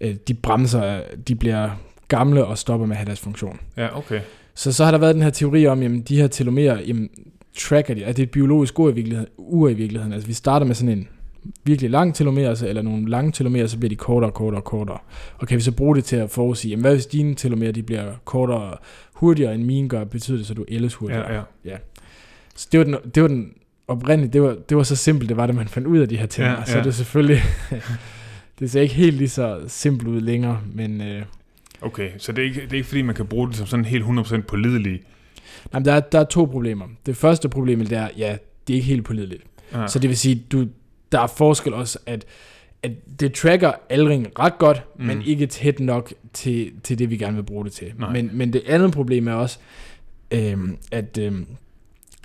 [0.01, 1.69] øh, de bremser, de bliver
[2.07, 3.59] gamle og stopper med at have deres funktion.
[3.77, 4.21] ja, okay,
[4.55, 7.09] Så så har der været den her teori om, jamen de her telomerer, jamen
[7.57, 10.13] tracker de, at det er et biologisk ur i virkeligheden, ur i virkeligheden.
[10.13, 11.07] Altså vi starter med sådan en
[11.63, 14.63] virkelig lang telomer, altså, eller nogle lange telomerer, så bliver de kortere og kortere og
[14.63, 14.97] kortere.
[15.37, 17.83] Og kan vi så bruge det til at forudsige, jamen hvad hvis dine telomerer, de
[17.83, 18.77] bliver kortere
[19.13, 21.33] hurtigere end mine gør, betyder det så, at du ældes hurtigere?
[21.33, 21.77] ja, ja,
[22.55, 23.53] Så det var den, det var den
[23.87, 26.17] oprindelige, det var, det var så simpelt, det var det, man fandt ud af de
[26.17, 26.47] her ting.
[26.47, 26.79] Ja, Ja, Så ja.
[26.79, 27.41] er det selvfølgelig,
[28.59, 31.21] det ser ikke helt lige så simpelt ud længere, men øh,
[31.81, 33.85] okay, så det er, ikke, det er ikke fordi, man kan bruge det som sådan
[33.85, 35.01] helt 100% pålidelig.
[35.73, 36.85] jamen, der, er, der er to problemer.
[37.05, 38.37] Det første problem, det er, ja,
[38.67, 39.43] det er ikke helt pålideligt.
[39.73, 39.87] Ja.
[39.87, 40.67] Så det vil sige, du,
[41.11, 42.25] der er forskel også, at,
[42.83, 45.05] at det tracker aldring ret godt, Mm.
[45.05, 47.93] men ikke tæt nok til, til det, vi gerne vil bruge det til.
[47.99, 48.11] Nej.
[48.13, 49.57] Men, men det andet problem er også,
[50.31, 51.45] øhm, at øhm,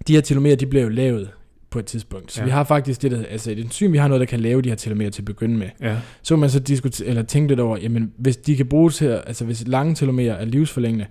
[0.09, 1.31] de her telomerer, de bliver jo lavet
[1.71, 2.33] på et tidspunkt.
[2.33, 2.45] Så Ja.
[2.45, 4.69] vi har faktisk det, der, altså et enzym, vi har noget, der kan lave de
[4.69, 5.69] her telomerer til at begynde med.
[5.81, 9.07] ja, Så man så diskutere, eller tænke lidt over, jamen hvis de kan bruges til,
[9.07, 11.07] altså hvis lange telomerer er livsforlængende,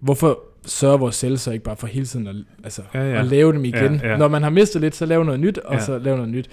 [0.00, 3.18] hvorfor sørger vores celler så ikke bare for hele tiden at, altså, Ja, ja.
[3.20, 4.00] at lave dem igen?
[4.02, 4.16] Ja, ja.
[4.16, 5.80] Når man har mistet lidt, så lave noget nyt, og Ja.
[5.80, 6.48] så lave noget nyt.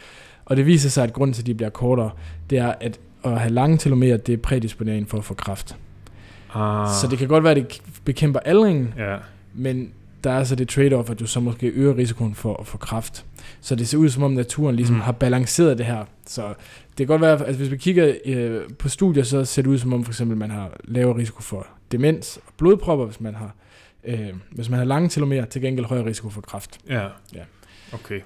[0.46, 2.12] Og det viser sig, at grunden til, at de bliver kortere,
[2.50, 5.76] det er, at at have lange telomerer, det er prædisponering for at få kræft.
[6.54, 9.16] ah, Så det kan godt være, at det bekæmper aldringen, ja,
[9.54, 9.92] men
[10.24, 13.26] der er så det trade-off, at du så måske øger risikoen for at få kræft.
[13.62, 15.02] Så det ser ud som om naturen ligesom Mm.
[15.02, 16.06] har balanceret det her.
[16.28, 19.62] Så det kan godt være, at altså hvis vi kigger øh, på studier, så ser
[19.62, 23.22] det ud som om for eksempel man har lavere risiko for demens og blodpropper, hvis
[23.22, 23.56] man har
[24.06, 26.78] øh, hvis man har lange telomerer, til gengæld højere risiko for kræft.
[26.90, 27.02] ja,
[27.36, 27.42] Ja.
[27.94, 28.20] okay.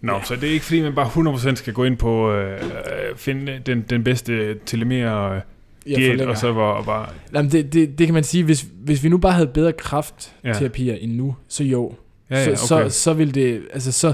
[0.00, 0.22] Nå, Ja.
[0.24, 3.62] så det er ikke fordi, man bare 100% skal gå ind på øh, øh, finde
[3.66, 5.40] den, den bedste telemer
[5.86, 7.08] Jeg diæt, og så var, bare...
[7.34, 9.72] Jamen, det, det, det kan man sige, hvis, hvis vi nu bare havde bedre Ja.
[9.78, 11.92] kraftterapier end nu, så jo.
[12.30, 12.88] Ja, ja, så, okay.
[12.90, 14.12] så, så vil det, altså så,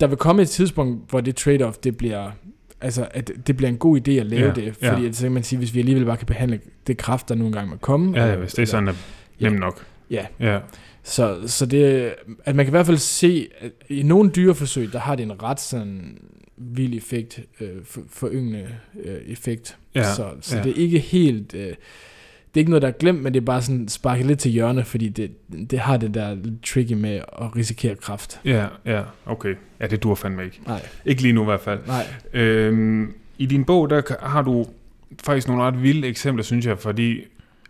[0.00, 2.30] der vil komme et tidspunkt, hvor det trade-off, det bliver,
[2.80, 4.92] altså at det bliver en god idé at lave Ja, det, ja.
[4.92, 7.52] fordi så kan man sige, hvis vi alligevel bare kan behandle det kraft, der nogle
[7.52, 8.20] gange må komme.
[8.20, 8.94] Ja, ja, hvis det er sådan,
[9.40, 9.48] Ja.
[9.48, 9.84] nemt nok.
[10.10, 10.26] Ja.
[10.40, 10.58] Ja,
[11.02, 14.98] Så, så det, at man kan i hvert fald se, at i nogle dyreforsøg, der
[14.98, 16.18] har det en ret sådan
[16.56, 18.68] vild effekt, øh, for, foryngende
[19.04, 19.76] øh, effekt.
[19.94, 20.62] Ja, så så ja.
[20.62, 21.74] det er ikke helt, øh, det
[22.54, 24.84] er ikke noget, der er glemt, men det er bare sådan sparket lidt til hjørne,
[24.84, 25.30] fordi det,
[25.70, 28.40] det har det der lidt tricky med at risikere kraft.
[28.44, 29.54] ja, ja, okay.
[29.80, 30.60] Ja, det dur fandme ikke.
[30.66, 31.80] Nej, Ikke lige nu i hvert fald.
[31.86, 32.06] nej.
[32.32, 34.66] Øhm, I din bog, der har du
[35.24, 37.20] faktisk nogle ret vilde eksempler, synes jeg, fordi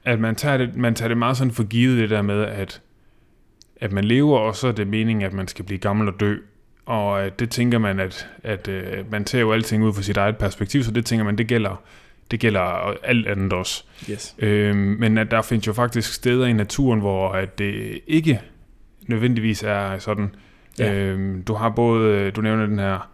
[0.04, 2.80] at man tager det, man tager det meget sådan for givet, det der med, at,
[3.80, 6.36] at man lever, og så er det meningen, at man skal blive gammel og dø.
[6.86, 10.16] Og øh, det tænker man, at, at øh, man tager jo alting ud fra sit
[10.16, 11.82] eget perspektiv, så det tænker man, det gælder,
[12.30, 12.60] det gælder
[13.04, 13.84] alt andet også.
[14.10, 14.34] Yes.
[14.38, 18.40] Øhm, men at der findes jo faktisk steder i naturen, hvor at det ikke
[19.06, 20.34] nødvendigvis er sådan.
[20.78, 20.92] Ja.
[20.92, 23.10] Øhm, du har både, øh, du nævner den her,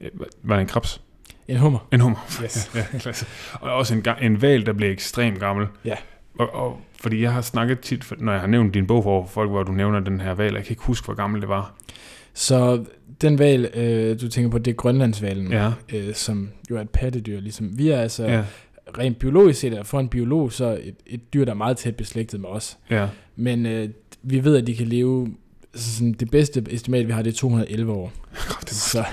[0.00, 0.10] øh,
[0.42, 1.00] var det en krebs?
[1.48, 1.88] En hummer.
[1.92, 2.26] En hummer.
[2.44, 2.70] Yes.
[2.74, 3.26] ja, klasse.
[3.52, 5.66] Og også en, en val, der bliver ekstremt gammel.
[5.84, 5.94] Ja.
[6.38, 9.50] Og, og, fordi jeg har snakket tit, når jeg har nævnt din bog for folk,
[9.50, 11.74] hvor du nævner den her val, jeg kan ikke huske, hvor gammel det var.
[12.34, 12.84] Så
[13.20, 15.72] den val, øh, du tænker på, det er grønlandsvalen, Ja.
[15.94, 18.00] øh, som jo er et pattedyr, ligesom vi er.
[18.00, 18.44] Altså, Ja.
[18.98, 22.40] rent biologisk set, for en biolog, så et, et dyr, der er meget tæt beslægtet
[22.40, 22.78] med os.
[22.90, 23.08] Ja.
[23.36, 23.88] Men øh,
[24.22, 25.28] vi ved, at de kan leve,
[25.74, 28.12] altså sådan, det bedste estimat, vi har, det er 211 år.
[28.66, 29.04] Så,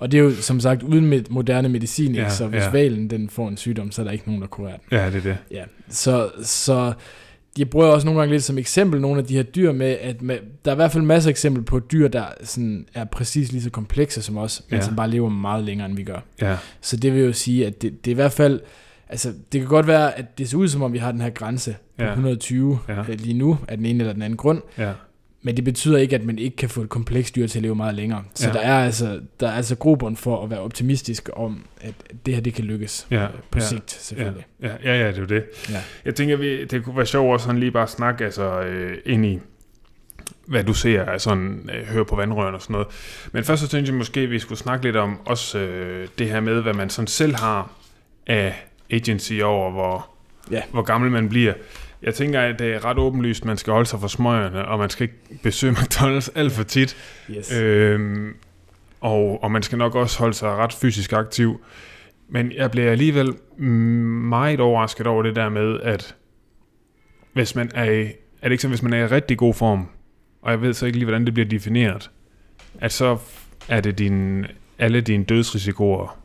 [0.00, 2.70] og det er jo som sagt uden med moderne medicin, Ja, så hvis ja.
[2.70, 4.98] valen den får en sygdom, så er der ikke nogen, der kurerer den.
[4.98, 5.36] Ja, det er det.
[5.50, 6.92] Ja, så, så
[7.58, 10.22] jeg bruger også nogle gange lidt som eksempel nogle af de her dyr med, at
[10.22, 13.52] med, der er i hvert fald masser af eksempler på dyr, der sådan er præcis
[13.52, 14.84] lige så komplekse som os, men Ja.
[14.84, 16.20] som bare lever meget længere, end vi gør.
[16.40, 16.56] Ja.
[16.80, 18.60] Så det vil jo sige, at det, det er i hvert fald,
[19.08, 21.30] altså det kan godt være, at det ser ud som om, vi har den her
[21.30, 22.10] grænse på Ja.
[22.10, 22.94] 120 Ja.
[22.94, 23.02] ja.
[23.08, 24.92] lige nu, af den ene eller den anden grund, Ja.
[25.42, 27.74] Men det betyder ikke, at man ikke kan få et komplekst dyr til at leve
[27.74, 28.24] meget længere.
[28.34, 28.54] Så Ja.
[28.54, 28.58] ja.
[28.60, 31.94] der er altså, der er altså grobund for at være optimistisk om, at
[32.26, 33.26] det her det kan lykkes Ja.
[33.50, 33.64] på ja.
[33.64, 34.46] sigt selvfølgelig.
[34.62, 35.44] Ja, ja, ja, det er jo det.
[35.70, 35.82] Ja.
[36.04, 39.26] Jeg tænker, vi, det kunne være sjovt også sådan lige bare snakke altså, øh, ind
[39.26, 39.38] i,
[40.46, 42.88] hvad du ser, altså sådan, øh, høre på vandrørene og sådan noget.
[43.32, 46.28] Men først så tænkte jeg måske, at vi skulle snakke lidt om også øh, det
[46.28, 47.72] her med, hvad man sådan selv har
[48.26, 48.54] af
[48.90, 50.08] agency over, hvor,
[50.50, 50.62] Ja.
[50.70, 51.52] hvor gammel man bliver.
[52.02, 54.78] Jeg tænker, at det er ret åbenlyst, at man skal holde sig for smøgerne, og
[54.78, 56.96] man skal ikke besøge McDonald's alt for tit.
[57.30, 57.52] Yes.
[57.52, 58.34] Øhm,
[59.00, 61.60] og, og man skal nok også holde sig ret fysisk aktiv.
[62.28, 66.14] Men jeg bliver alligevel meget overrasket over det der med, at
[67.32, 68.08] hvis man er i, er
[68.42, 69.88] det ikke så, hvis man er i rigtig god form,
[70.42, 72.10] og jeg ved så ikke lige, hvordan det bliver defineret,
[72.80, 73.18] at så
[73.68, 74.46] er det din,
[74.78, 76.18] alle dine dødsrisikoer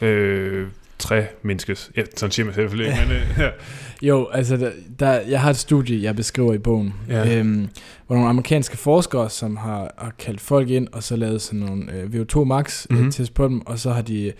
[0.00, 0.68] øh,
[1.02, 1.90] tre menneskes.
[1.96, 3.48] Ja, sådan siger man selvfølgelig ikke, men øh, ja.
[4.02, 7.38] Jo, altså, der, der, jeg har et studie, jeg beskriver i bogen, Ja.
[7.38, 7.68] øhm,
[8.06, 11.92] hvor nogle amerikanske forskere, som har, har kaldt folk ind, og så lavet sådan nogle
[11.92, 12.96] øh, VO2 max Mhm.
[12.98, 13.12] mm-hmm.
[13.12, 14.32] test på dem, og så har de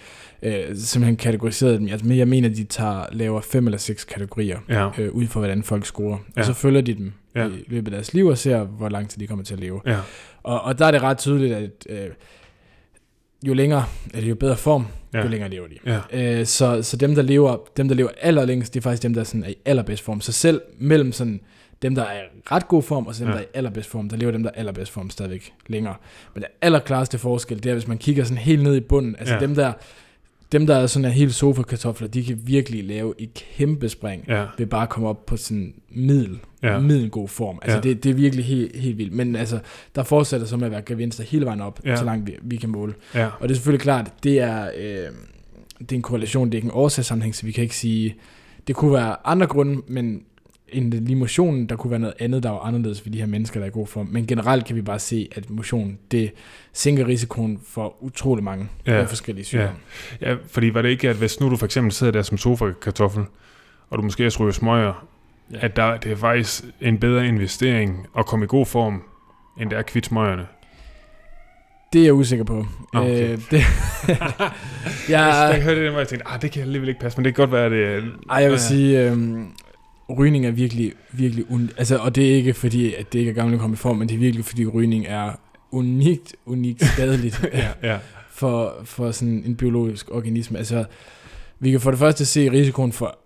[0.43, 1.89] øh, simpelthen kategoriseret dem.
[1.89, 5.63] Altså, jeg mener, de tager, laver fem eller seks kategorier, ja, øh, ud fra hvordan
[5.63, 6.19] folk scorer.
[6.37, 6.41] Ja.
[6.41, 7.47] Og så følger de dem ja.
[7.47, 9.81] i løbet af deres liv, og ser, hvor lang tid de kommer til at leve.
[9.87, 9.99] ja,
[10.43, 12.07] Og, og der er det ret tydeligt, at øh,
[13.47, 15.23] jo længere, eller jo bedre form, Ja.
[15.23, 16.01] jo længere lever de.
[16.13, 19.15] ja, Øh, så, så dem, der lever, dem, der lever allerlængst, det er faktisk dem,
[19.15, 20.21] der sådan er i allerbedst form.
[20.21, 21.41] Så selv mellem sådan
[21.83, 23.35] dem, der er i ret god form, og så dem, Ja.
[23.35, 25.95] der er i allerbedst form, der lever dem, der er allerbedst form stadigvæk længere.
[26.35, 29.35] Men det allerklareste forskel, det er, hvis man kigger sådan helt ned i bunden, altså
[29.35, 29.41] ja.
[29.41, 29.73] dem, der,
[30.53, 34.47] dem, der er sådan er helt sofa-kartofler, de kan virkelig lave et kæmpe spring ja,
[34.59, 36.79] ved bare at komme op på sådan middel, Ja.
[36.81, 37.59] middelgod form.
[37.63, 37.83] Altså Ja.
[37.83, 39.13] det, det er virkelig helt, helt vildt.
[39.13, 39.59] Men altså,
[39.95, 41.97] der fortsætter så med at være gevinster hele vejen op, ja.
[41.97, 42.95] så langt vi, vi kan måle.
[43.15, 45.07] ja, Og det er selvfølgelig klart, det er, øh,
[45.81, 48.15] det er en korrelation, det er ikke en årsagssammenhæng, så vi kan ikke sige,
[48.67, 50.23] det kunne være andre grunde, men
[50.73, 53.61] end lige motionen, der kunne være noget andet, der var anderledes for de her mennesker,
[53.61, 54.07] der er i god form.
[54.11, 56.33] Men generelt kan vi bare se, at motion, det
[56.73, 58.97] sænker risikoen for utrolig mange Ja.
[58.99, 59.03] ja.
[59.05, 59.77] forskellige sygdomme.
[60.21, 63.25] Ja, fordi var det ikke, at hvis nu du for eksempel sidder der som sofa-kartoffel,
[63.91, 65.07] og du måske også ryger smøger,
[65.51, 65.57] ja.
[65.59, 65.65] Ja.
[65.65, 69.03] at der, det er faktisk en bedre investering at komme i god form,
[69.61, 70.47] end det er kvidt smøgerne.
[71.93, 72.67] Det er jeg usikker på.
[72.95, 73.33] Okay.
[73.33, 73.61] Øh, det,
[75.09, 75.23] Ja.
[75.23, 77.35] jeg, Jeg hørte det, hvor jeg tænkte, ah, det kan alligevel ikke passe, men det
[77.35, 77.71] kan godt være, at
[78.03, 78.13] det.
[78.31, 78.59] Ej, jeg vil Ja.
[78.59, 79.47] sige, øhm,
[80.19, 81.71] rygning er virkelig, virkelig un...
[81.77, 83.97] Altså, og det er ikke fordi, at det ikke er gammelt at komme i form,
[83.97, 85.33] men det er virkelig fordi, rygning er
[85.71, 87.99] unikt, unikt skadeligt ja, ja,
[88.31, 90.59] for, for sådan en biologisk organisme.
[90.59, 90.85] Altså,
[91.61, 93.19] vi kan for det første se risikoen for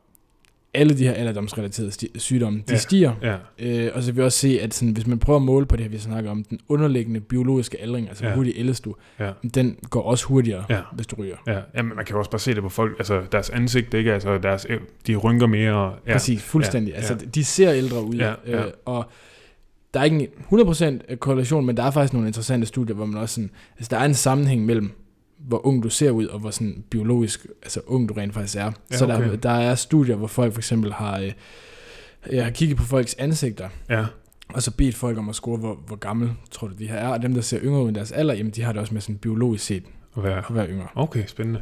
[0.77, 2.73] alle de her alderdomsrelaterede sti- sygdomme, de Ja.
[2.75, 2.79] ja.
[2.79, 3.13] stiger.
[3.23, 5.67] ja, Øh, og så vil vi også se, at sådan, hvis man prøver at måle
[5.67, 8.29] på det her, vi snakker om, den underliggende biologiske aldring, altså Ja.
[8.29, 8.35] ja.
[8.35, 9.31] hvor hurtigt ældes du, ja.
[9.55, 10.75] den går også hurtigere, Ja.
[10.75, 10.81] ja.
[10.93, 11.37] hvis du ryger.
[11.47, 14.13] Ja, Jamen, man kan jo også bare se det på folk, altså deres ansigt, ikke?
[14.15, 14.67] Altså deres,
[15.07, 15.75] de rynker mere.
[15.75, 16.13] Og, ja.
[16.13, 16.91] Præcis, fuldstændig.
[16.91, 17.31] Ja, Ja, altså, ja.
[17.35, 18.65] de ser ældre ud, Ja, ja.
[18.67, 19.11] Øh, og
[19.95, 23.21] der er ikke en 100% korrelation, men der er faktisk nogle interessante studier, hvor man
[23.21, 24.91] også sådan, altså der er en sammenhæng mellem,
[25.39, 28.73] hvor ung du ser ud, og hvor sådan biologisk, altså ung du rent faktisk er.
[28.91, 29.31] Ja, Så okay.
[29.31, 31.33] der, der er studier, hvor folk for eksempel har, øh,
[32.33, 34.05] jeg har kigget på folks ansigter, Ja,
[34.49, 37.09] og så bedt folk om at score, hvor, hvor gammel tror du de her er,
[37.09, 39.01] og dem, der ser yngre ud end deres alder, jamen de har det også med
[39.01, 39.83] sådan biologisk set
[40.17, 40.87] at være at være yngre.
[40.95, 41.61] Okay, spændende.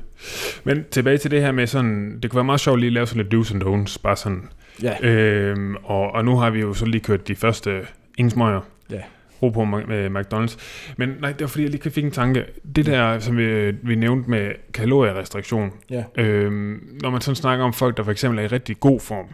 [0.64, 3.06] Men tilbage til det her med sådan, det kunne være meget sjovt lige at lave
[3.06, 4.48] sådan lidt do's and don'ts, bare sådan.
[4.82, 7.80] Ja, Øhm, og, og nu har vi jo så lige kørt de første
[8.18, 8.60] indsmøger.
[8.90, 9.00] Ja.
[9.42, 10.58] Ro på med McDonald's.
[10.96, 12.44] Men nej, det var fordi, jeg lige fik en tanke.
[12.76, 15.72] Det der, som vi, vi nævnte med kalorierestriktion.
[15.90, 19.00] ja, Øhm, når man sådan snakker om folk, der for eksempel er i rigtig god
[19.00, 19.26] form.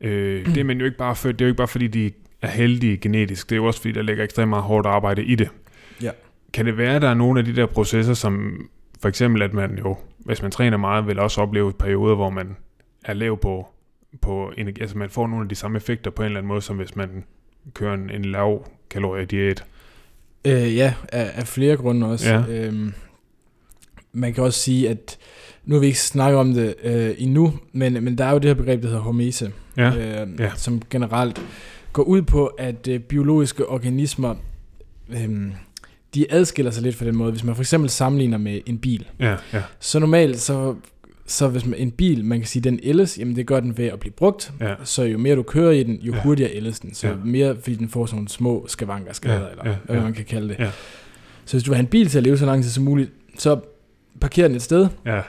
[0.00, 2.10] Øh, det er man jo ikke bare for, det er jo ikke bare fordi, de
[2.42, 3.50] er heldige genetisk.
[3.50, 5.48] Det er jo også fordi, der ligger ekstremt meget hårdt arbejde i det.
[6.02, 6.10] Ja.
[6.52, 8.60] Kan det være, at der er nogle af de der processer, som
[9.02, 12.56] for eksempel, at man jo, hvis man træner meget, vil også opleve perioder, hvor man
[13.04, 13.66] er lav på,
[14.20, 16.60] på energi, altså man får nogle af de samme effekter på en eller anden måde,
[16.60, 17.24] som hvis man
[17.74, 19.64] kører en, en lav kaloriediæt.
[20.44, 22.30] Øh, ja, af, af flere grunde også.
[22.30, 22.42] Ja.
[22.48, 22.92] Øhm,
[24.12, 25.18] man kan også sige, at
[25.64, 28.44] nu har vi ikke snakket om det øh, endnu, men, men der er jo det
[28.44, 30.50] her begreb, der hedder hormese, Ja, øh, ja.
[30.54, 31.42] som generelt
[31.92, 34.34] går ud på, at øh, biologiske organismer,
[35.08, 35.46] øh,
[36.14, 37.30] de adskiller sig lidt fra den måde.
[37.30, 40.74] Hvis man for eksempel sammenligner med en bil, Ja, ja, så normalt, så,
[41.26, 43.84] så hvis man, en bil, man kan sige, den ældes, jamen det gør den ved
[43.86, 44.52] at blive brugt.
[44.60, 44.74] ja.
[44.84, 46.20] Så jo mere du kører i den, jo Ja.
[46.22, 46.94] hurtigere ældes den.
[46.94, 47.14] Så Ja.
[47.24, 50.24] mere, fordi den får sådan nogle små skavanker, skader, Ja, eller ja, hvad man kan
[50.24, 50.56] kalde det.
[50.58, 50.70] Ja.
[51.44, 53.10] Så hvis du vil have en bil til at leve så lang tid som muligt,
[53.38, 53.60] så
[54.20, 55.20] parker den et sted, Ja,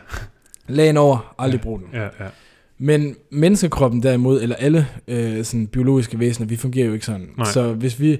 [0.68, 1.64] lag den over, aldrig Ja.
[1.64, 1.88] brug den.
[1.94, 2.30] ja, ja.
[2.78, 7.30] Men menneskekroppen derimod, eller alle øh, sådan biologiske væsener, vi fungerer jo ikke sådan.
[7.38, 7.52] Nej.
[7.52, 8.18] Så hvis vi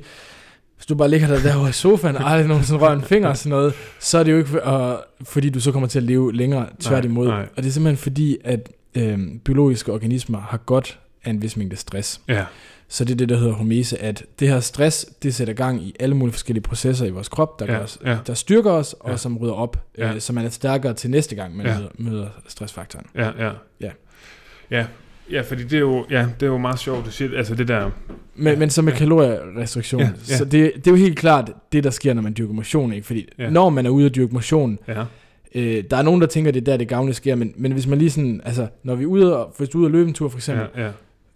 [0.78, 3.38] hvis du bare ligger der derovre i sofaen og aldrig nogensinde rører en finger og
[3.38, 6.04] sådan noget, så er det jo ikke for, uh, fordi du så kommer til at
[6.04, 7.28] leve længere, tværtimod.
[7.28, 7.42] nej.
[7.58, 11.76] Og det er simpelthen fordi, at øh, biologiske organismer har godt af en vis mængde
[11.76, 12.22] stress.
[12.28, 12.46] Ja,
[12.90, 15.96] Så det er det, der hedder homese, at det her stress, det sætter gang i
[16.00, 18.18] alle mulige forskellige processer i vores krop, der, Ja, os, ja.
[18.28, 19.18] der styrker os, og Ja.
[19.18, 20.14] som rydder op, Ja.
[20.14, 21.78] øh, så man er stærkere til næste gang, man Ja.
[21.78, 23.06] møder, møder stressfaktoren.
[23.16, 23.52] ja, ja.
[23.82, 23.92] Ja.
[24.72, 24.86] Ja,
[25.32, 27.68] ja fordi det er jo, ja, det er jo meget sjovt, du siger, altså det
[27.68, 27.92] der,
[28.38, 28.60] Men, Ja.
[28.60, 28.98] men så med Ja.
[28.98, 30.38] kalorierestriktion, Ja, ja.
[30.38, 33.08] så det, det er jo helt klart det, der sker, når man dyrker motion, ikke?
[33.08, 33.50] Fordi Ja.
[33.50, 35.04] når man er ude at dyrke motion, ja,
[35.56, 37.88] øh, der er nogen, der tænker, det er der, det gavnligt sker, men, men hvis
[37.88, 40.08] man lige sådan, altså, når vi er ude, og, hvis du er ude at løbe
[40.08, 40.92] en tur, for eksempel, ja, ja,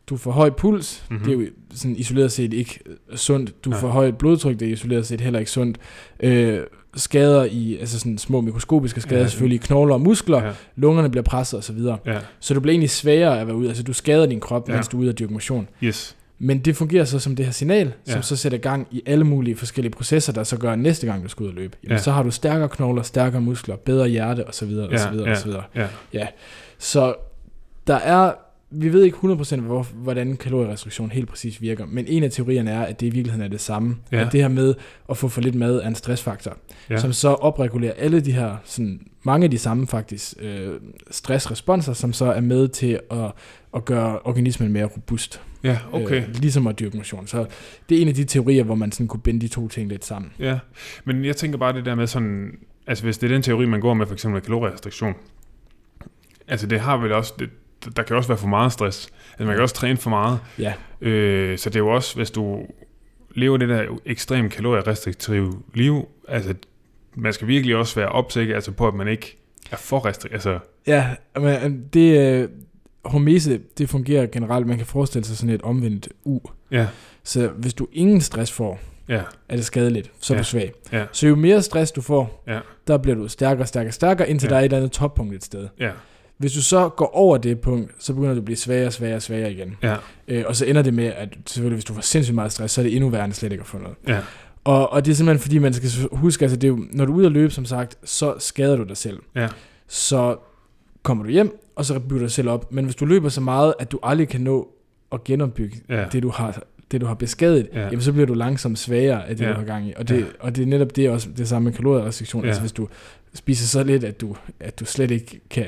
[0.09, 1.15] du får høj puls, Mhm.
[1.15, 1.29] mm-hmm.
[1.31, 3.65] det er jo sådan isoleret set ikke øh, sundt.
[3.65, 3.79] Du Nej.
[3.79, 5.77] får højt blodtryk, det er isoleret set heller ikke sundt.
[6.19, 6.59] Øh,
[6.95, 9.21] skader i, altså sådan små mikroskopiske skader, Ja.
[9.23, 9.27] ja.
[9.29, 11.77] selvfølgelig i knogler og muskler, ja, lungerne bliver presset osv.
[12.05, 14.73] ja, Så du bliver egentlig sværere at være ude, altså du skader din krop, Ja.
[14.73, 14.77] ja.
[14.77, 15.67] mens du er ude at dyrke motion.
[15.83, 18.11] yes, Men det fungerer så som det her signal, Ja.
[18.11, 21.23] som så sætter gang i alle mulige forskellige processer, der så gør, at næste gang
[21.23, 22.01] du skal ud og løbe, jamen, Ja.
[22.03, 24.69] så har du stærkere knogler, stærkere muskler, bedre hjerte osv.
[24.69, 25.15] ja, osv.
[25.15, 25.51] ja, osv.
[26.13, 26.27] ja,
[26.77, 27.13] Så
[27.87, 28.31] der er,
[28.71, 32.81] vi ved ikke 100% hvor, hvordan kalorierestriktion helt præcis virker, men en af teorierne er,
[32.81, 33.97] at det i virkeligheden er det samme.
[34.11, 34.25] Ja.
[34.25, 34.75] At det her med
[35.09, 36.57] at få for lidt mad er en stressfaktor,
[36.89, 40.79] ja, som så opregulerer alle de her, sådan, mange af de samme faktisk, øh,
[41.11, 43.31] stressresponser, som så er med til at,
[43.75, 45.41] at gøre organismen mere robust.
[45.63, 46.21] ja, okay.
[46.21, 47.27] Øh, ligesom at dyrke motion.
[47.27, 47.45] Så
[47.89, 50.05] det er en af de teorier, hvor man sådan kunne binde de to ting lidt
[50.05, 50.31] sammen.
[50.39, 50.59] Ja,
[51.05, 52.51] men jeg tænker bare det der med sådan,
[52.87, 55.13] altså hvis det er den teori, man går med, for eksempel kalorierestriktion,
[56.47, 57.49] altså det har vel også, det,
[57.95, 60.73] der kan også være for meget stress, altså man kan også træne for meget, Ja,
[61.01, 62.65] øh, så det er jo også, hvis du
[63.35, 66.53] lever det der ekstremt kalorierestriktive liv, altså
[67.15, 69.37] man skal virkelig også være opsikker altså på, at man ikke
[69.71, 71.07] er for restriktiv, altså, ja
[71.39, 72.49] men det, øh,
[73.05, 76.39] hormese, det fungerer generelt, man kan forestille sig sådan et omvendt U.
[76.71, 76.87] ja,
[77.23, 80.39] Så hvis du ingen stress får, ja, er det skadeligt, så er Ja.
[80.41, 80.71] du svag.
[80.91, 81.05] Ja.
[81.11, 82.59] Så jo mere stress du får, Ja.
[82.87, 84.49] der bliver du stærkere, stærkere, stærkere, indtil Ja.
[84.49, 85.67] der er et eller andet toppunkt et sted.
[85.79, 85.91] ja,
[86.41, 89.51] Hvis du så går over det punkt, så begynder du at blive svagere, svagere, svagere
[89.51, 89.77] igen.
[89.83, 89.95] ja,
[90.27, 92.81] Øh, og så ender det med, at selvfølgelig, hvis du får sindssygt meget stress, så
[92.81, 93.95] er det endnu værre end slet ikke at få noget.
[94.07, 94.19] ja,
[94.63, 97.11] Og, og det er simpelthen fordi, man skal huske, altså det er jo, når du
[97.11, 99.19] er ude at løbe, som sagt, så skader du dig selv.
[99.35, 99.47] Ja.
[99.87, 100.37] Så
[101.03, 102.71] kommer du hjem, og så bygger du dig selv op.
[102.71, 104.67] Men hvis du løber så meget, at du aldrig kan nå
[105.11, 107.79] at genopbygge ja, det, du har, det, du har beskadiget, Ja.
[107.79, 107.85] ja.
[107.85, 109.49] jamen så bliver du langsomt svagere af det, Ja.
[109.49, 109.93] du har gang i.
[109.97, 110.25] Og det, Ja.
[110.39, 112.41] og det er netop det også det samme med kalorierestriktion.
[112.41, 112.45] Ja.
[112.45, 112.49] Ja.
[112.49, 112.87] Altså hvis du
[113.33, 115.67] spiser så lidt, at du, at du slet ikke kan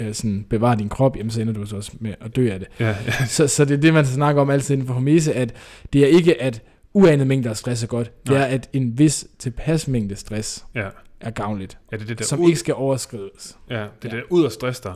[0.00, 2.58] øh, sådan bevare din krop, jamen så ender du så også med at dø af
[2.58, 2.68] det.
[2.80, 5.54] ja, ja, Så, så det er det, man snakker om altid inden for homese, at
[5.92, 6.62] det er ikke, at
[6.94, 8.12] uanet mængder af stress er godt.
[8.22, 8.40] Det Nej.
[8.40, 10.88] er, at en vis tilpas mængde stress ja,
[11.20, 13.56] er gavnligt, ja, det er det der som ud, ikke skal overskrides.
[13.70, 13.88] ja, det er Ja.
[14.02, 14.94] det der ud og stress dig,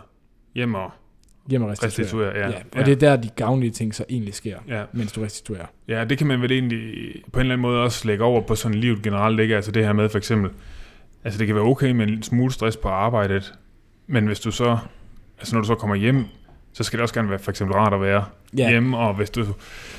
[0.54, 0.90] hjem og
[1.48, 1.88] Hjem og restituere.
[2.04, 5.12] restituere, ja, Ja, og det er der, de gavnlige ting så egentlig sker, ja, mens
[5.12, 5.66] du restituerer.
[5.88, 6.80] Ja, det kan man vel egentlig
[7.32, 9.56] på en eller anden måde også lægge over på sådan livet generelt, ikke?
[9.56, 10.50] Altså det her med for eksempel,
[11.24, 13.54] altså det kan være okay med en smule stress på arbejdet,
[14.06, 14.78] men hvis du så,
[15.38, 16.24] altså når du så kommer hjem,
[16.72, 18.24] så skal det også gerne være for eksempel rart at være
[18.56, 18.62] ja.
[18.62, 19.46] Ja, hjemme, og hvis, du,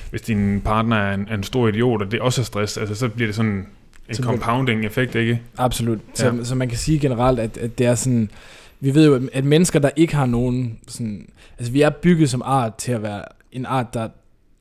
[0.10, 3.10] hvis din partner er en, en stor idiot, og det også er stress, altså så
[3.10, 3.68] bliver det sådan
[4.10, 5.42] en Så- compounding effekt, ikke?
[5.58, 6.00] absolut.
[6.14, 6.44] Så, Ja.
[6.44, 8.30] så man kan sige generelt, at, at det er sådan...
[8.80, 11.30] Vi ved jo, at mennesker, der ikke har nogen sådan...
[11.58, 14.08] Altså, vi er bygget som art til at være en art, der,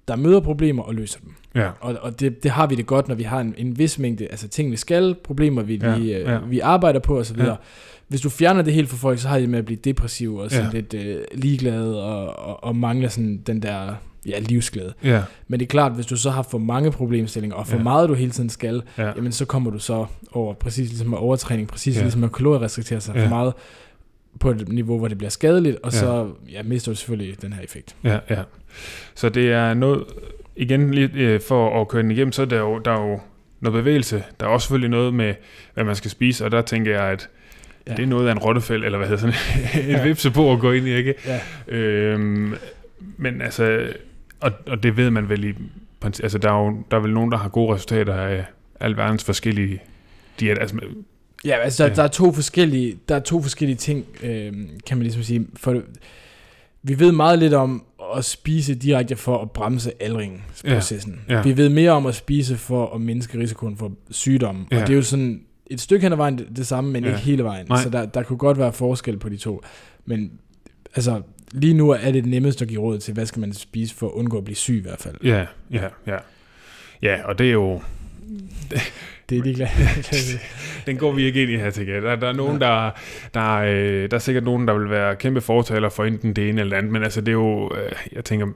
[0.08, 1.32] der møder problemer og løser dem.
[1.54, 3.98] Ja, Og, og det, det har vi det godt, når vi har en, en vis
[3.98, 6.32] mængde altså ting, vi skal, problemer, vi, Ja, vi, ja.
[6.32, 6.38] ja.
[6.48, 7.38] vi arbejder på osv.
[7.40, 7.54] Ja.
[8.08, 10.50] Hvis du fjerner det helt fra folk, så har de med at blive depressive og
[10.50, 10.72] sådan Ja.
[10.72, 13.94] lidt øh, ligeglade og, og, og mangler sådan den der
[14.26, 14.92] ja, livsglæde.
[15.04, 17.82] ja, Men det er klart, hvis du så har for mange problemstillinger og for Ja.
[17.82, 21.18] meget, du hele tiden skal, ja, jamen så kommer du så over præcis ligesom med
[21.18, 22.02] overtræning, præcis Ja.
[22.02, 23.24] ligesom at kalorierestriktere sig ja.
[23.24, 23.52] for meget
[24.40, 25.98] på et niveau, hvor det bliver skadeligt, og Ja.
[25.98, 27.96] så ja, mister du selvfølgelig den her effekt.
[28.04, 28.42] ja, ja.
[29.14, 30.04] Så det er noget,
[30.56, 33.20] igen lige øh, for at køre den igennem, så er der jo, der er jo
[33.60, 34.24] noget bevægelse.
[34.40, 35.34] Der er også selvfølgelig noget med,
[35.74, 37.28] hvad man skal spise, og der tænker jeg, at
[37.88, 37.94] Ja.
[37.94, 40.02] Det er noget af en rottefælde, eller hvad hedder sådan en Ja.
[40.04, 41.14] vipse på at gå ind i, ikke?
[41.26, 41.40] Ja.
[41.68, 42.54] Øhm,
[43.16, 43.86] men altså,
[44.40, 45.54] og, og det ved man vel i,
[46.22, 48.44] altså der er jo der er vel nogen, der har gode resultater af
[48.80, 49.82] alverdens forskellige
[50.40, 50.60] diæter.
[50.60, 50.76] Altså,
[51.44, 51.94] Ja, altså der, Ja.
[51.94, 54.52] der, er to forskellige, der er to forskellige ting, øh,
[54.86, 55.46] kan man ligesom sige.
[55.56, 55.82] For
[56.82, 57.84] vi ved meget lidt om,
[58.16, 61.20] at spise direkte for at bremse aldringsprocessen.
[61.28, 61.42] Ja, ja.
[61.42, 64.66] Vi ved mere om at spise for at mindske risikoen for sygdomme.
[64.70, 64.76] Ja.
[64.80, 67.08] Og det er jo sådan et stykke hen ad vejen det, det samme, men Ja.
[67.10, 67.66] ikke hele vejen.
[67.68, 67.82] Nej.
[67.82, 69.62] Så der, der kunne godt være forskel på de to.
[70.04, 70.30] Men
[70.94, 71.22] altså,
[71.52, 74.12] lige nu er det nemmest at give råd til, hvad skal man spise for at
[74.12, 75.14] undgå at blive syg i hvert fald.
[75.24, 76.16] Ja, ja, ja.
[77.02, 77.80] Ja, og det er jo...
[79.28, 79.70] Det er de glade.
[80.86, 82.90] Den går vi ikke ind i her til der, der er nogen, der,
[83.34, 86.60] der, øh, der er sikkert nogen, der vil være kæmpe fortaler for enten det ene
[86.60, 88.46] eller andet, men altså det er jo, øh, jeg tænker,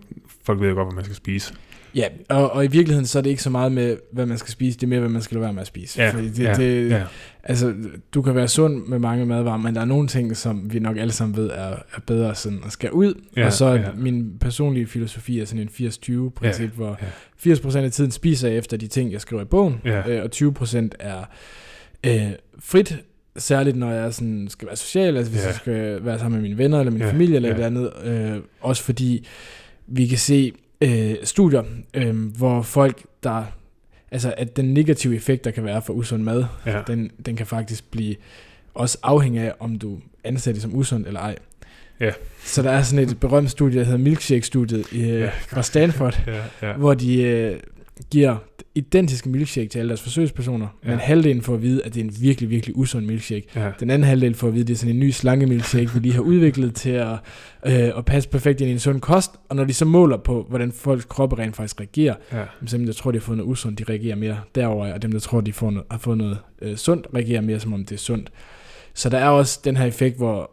[0.45, 1.55] folk ved jo godt, hvad man skal spise
[1.95, 4.51] ja, og, og i virkeligheden så er det ikke så meget med, hvad man skal
[4.53, 6.03] spise, det er mere, hvad man skal lade være med at spise.
[6.03, 7.03] Ja, Fordi det, ja, det, ja.
[7.43, 7.75] Altså,
[8.15, 10.97] du kan være sund med mange madvarer, men der er nogle ting, som vi nok
[10.97, 13.15] alle sammen ved er, er bedre sådan at skal ud.
[13.37, 13.83] Ja, og så ja.
[13.97, 15.89] min personlige filosofi er sådan en
[16.27, 16.99] 80-20 princip, ja, hvor
[17.47, 17.55] ja.
[17.55, 20.09] 80% af tiden spiser jeg efter de ting, jeg skriver i bogen, Ja.
[20.11, 20.31] øh, og
[20.63, 21.25] 20% er
[22.07, 22.97] øh, frit,
[23.37, 25.47] særligt når jeg sådan skal være social, altså hvis Ja.
[25.47, 27.55] jeg skal være sammen med mine venner eller min Ja, familie eller ja.
[27.57, 27.91] et andet.
[28.05, 29.27] Øh, også fordi
[29.87, 31.63] vi kan se øh, studier,
[31.95, 33.45] øh, hvor folk, der...
[34.13, 36.83] Altså, at den negative effekt, der kan være for usund mad, Ja.
[36.87, 38.17] den, den kan faktisk blive
[38.75, 41.37] også afhængig af, om du anser det som usund eller ej.
[42.01, 42.11] Ja.
[42.45, 45.19] Så der er sådan et berømt studie, der hedder Milkshake-studiet øh, Ja.
[45.19, 45.31] ja.
[45.49, 46.73] fra Stanford, Ja, ja.
[46.77, 47.61] hvor de øh,
[48.11, 48.37] giver
[48.75, 50.91] identiske milkshake til alle deres forsøgspersoner, Ja.
[50.91, 53.47] men halvdelen får at vide, at det er en virkelig, virkelig usund milkshake.
[53.57, 53.71] ja.
[53.81, 55.99] Den anden halvdel får at vide, at det er sådan en ny slange milkshake, vi
[56.01, 57.13] lige har udviklet til at,
[57.67, 59.31] øh, at passe perfekt ind i en sund kost.
[59.49, 62.45] Og når de så måler på, hvordan folks kroppe rent faktisk reagerer, ja.
[62.67, 65.13] så dem, der tror, de har fået noget usundt, de reagerer mere derover, og dem,
[65.13, 67.95] der tror, de får noget, har fået noget øh, sundt, reagerer mere, som om det
[67.95, 68.31] er sundt.
[68.95, 70.51] Så der er også den her effekt, hvor,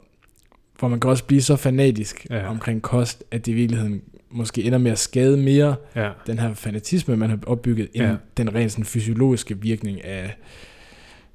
[0.80, 2.50] hvor man kan også blive så fanatisk ja.
[2.50, 4.02] omkring kost, at det i virkeligheden
[4.32, 6.10] måske ender med at skade mere ja.
[6.28, 8.16] den her fanatisme, man har opbygget, end Ja.
[8.38, 10.38] den rent sådan fysiologiske virkning af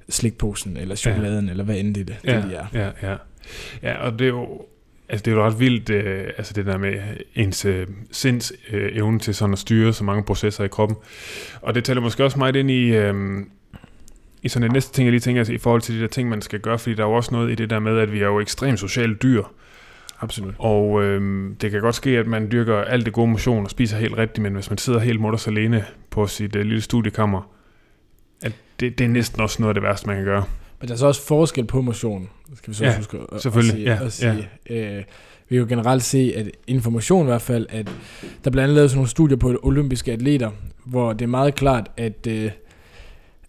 [0.09, 1.51] slikposen, eller chokoladen, ja.
[1.51, 2.65] eller hvad end det, det, Ja, det lige er.
[2.73, 3.15] ja, ja.
[3.83, 4.65] Ja, og det er jo,
[5.09, 6.93] altså det er jo ret vildt, øh, altså det der med
[7.35, 10.97] ens øh, sinds øh, evne til sådan at styre så mange processer i kroppen.
[11.61, 13.39] Og det tæller måske også meget ind i, øh,
[14.43, 16.29] i sådan det næste ting, jeg lige tænker, altså, i forhold til de der ting,
[16.29, 18.19] man skal gøre, fordi der er jo også noget i det der med, at vi
[18.21, 19.43] er jo ekstremt sociale dyr,
[20.23, 20.53] Absolut.
[20.59, 23.97] og øh, det kan godt ske, at man dyrker alt det gode motion og spiser
[23.97, 27.51] helt rigtigt, men hvis man sidder helt mutters alene på sit øh, lille studiekammer,
[28.41, 30.43] at det, det er næsten også noget af det værste, man kan gøre.
[30.79, 33.87] Men der er så også forskel på motion, skal vi så Ja, huske at, selvfølgelig.
[33.87, 34.29] at sige.
[34.29, 34.97] Ja, at sige.
[34.97, 35.03] Øh,
[35.49, 37.91] vi kan jo generelt se, at information i hvert fald, at
[38.43, 40.51] der blandt andet lavet sådan nogle studier på olympiske atleter,
[40.85, 42.51] hvor det er meget klart, at øh,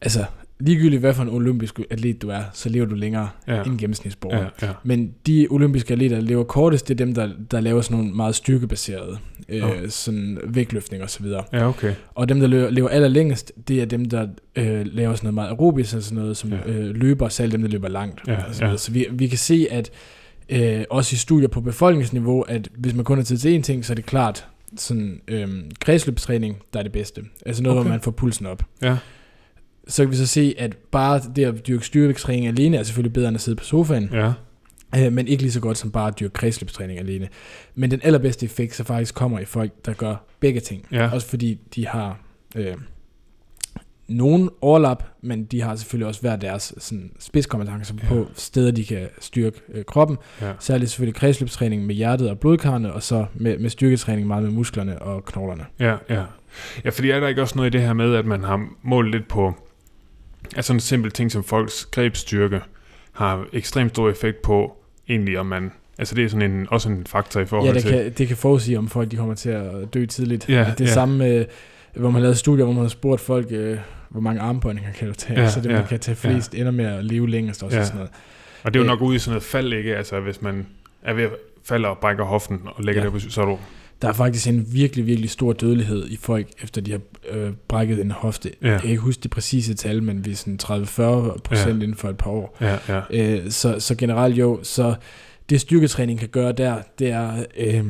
[0.00, 0.24] altså,
[0.60, 4.38] ligegyldigt hvad for en olympisk atlet du er, så lever du længere Ja, end gennemsnitsborger.
[4.62, 4.66] Ja.
[4.66, 4.72] ja.
[4.84, 8.12] Men de olympiske atleter, der lever kortest, det er dem, der, der laver sådan nogle
[8.14, 9.68] meget styrkebaserede, øh, Nå.
[9.88, 11.44] sådan vægtløftning og så videre.
[11.52, 11.94] Ja, okay.
[12.14, 14.26] Og dem, der lever, lever allerlængst, det er dem, der
[14.56, 16.58] øh, laver sådan noget meget aerobisk, altså sådan noget som Ja.
[16.66, 18.20] øh, løber, selv dem, der løber langt.
[18.26, 18.76] Ja, ja.
[18.76, 19.90] så vi, vi kan se, at
[20.48, 23.84] øh, også i studier på befolkningsniveau, at hvis man kun har tid til én ting,
[23.84, 24.46] så er det klart,
[24.76, 25.48] sådan øh,
[25.80, 27.20] kredsløbstræning, der er det bedste.
[27.46, 27.78] Altså noget.
[27.78, 27.84] Okay.
[27.84, 28.62] hvor man får pulsen op.
[28.82, 28.96] Ja,
[29.88, 33.28] Så kan vi så se, at bare det at dyrke styrkevægtstræning alene er selvfølgelig bedre
[33.28, 34.08] end at sidde på sofaen.
[34.12, 34.32] ja,
[34.98, 37.28] Øh, men ikke lige så godt som bare at dyrke kredsløbstræning alene.
[37.74, 40.86] Men den allerbedste effekt så faktisk kommer i folk, der gør begge ting.
[40.92, 41.10] ja.
[41.12, 42.18] Også fordi de har
[42.56, 42.74] øh,
[44.08, 48.08] nogen overlap, men de har selvfølgelig også hver deres sådan, spidskompetencer Ja.
[48.08, 50.16] på steder, de kan styrke øh, kroppen.
[50.40, 50.52] ja.
[50.60, 55.02] Særligt selvfølgelig kredsløbstræning med hjertet og blodkarrene, og så med, med styrketræning meget med musklerne
[55.02, 55.64] og knoglerne.
[55.80, 56.22] Ja, ja.
[56.84, 59.10] Ja, fordi er der ikke også noget i det her med, at man har målt
[59.10, 59.54] lidt på,
[60.56, 62.60] at sådan en simpel ting som folks grebsstyrke
[63.12, 64.76] har ekstremt stor effekt på,
[65.08, 67.82] egentlig om man, altså det er sådan en, også en faktor i forhold Ja, det
[67.82, 70.48] til, kan, det kan forudsige, om folk de kommer til at dø tidligt.
[70.48, 70.92] Ja, det er ja.
[70.92, 71.44] samme med,
[71.94, 73.78] hvor man lavet studier, hvor man har spurgt folk, øh,
[74.08, 75.34] hvor mange armbøjninger kan du tage.
[75.38, 76.58] Ja, Ja, så det, man ja, kan tage flest, ja.
[76.60, 77.76] ender med at leve længst også.
[77.76, 77.80] Ja.
[77.80, 78.12] Og sådan noget.
[78.62, 79.96] og det er jo øh, nok ude i sådan noget fald, ikke?
[79.96, 80.66] Altså hvis man
[81.02, 81.30] er ved at
[81.64, 83.04] falde og brækker hoften og lægger Ja.
[83.04, 83.58] det på, så er du,
[84.02, 88.00] Der er faktisk en virkelig, virkelig stor dødelighed i folk, efter de har øh, brækket
[88.00, 88.50] en hofte.
[88.62, 88.70] Ja.
[88.70, 91.82] Jeg kan ikke huske det præcise tal, men vi er sådan 30-40 procent Ja.
[91.82, 92.56] inden for et par år.
[92.60, 94.94] ja, ja, Øh, så, så generelt jo, så
[95.50, 97.84] det styrketræning kan gøre der, det er øh,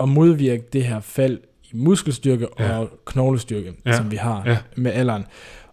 [0.00, 1.38] at modvirke det her fald
[1.72, 2.78] i muskelstyrke Ja.
[2.78, 3.96] og knoglestyrke, Ja.
[3.96, 4.56] som vi har Ja.
[4.76, 5.24] med alderen.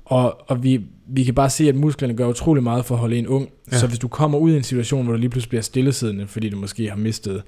[0.06, 3.18] Og, og vi, vi kan bare se, at musklerne gør utrolig meget for at holde
[3.18, 3.50] en ung.
[3.72, 3.78] Ja.
[3.78, 6.50] Så hvis du kommer ud i en situation, hvor du lige pludselig bliver stillesiddende, fordi
[6.50, 7.44] du måske har mistet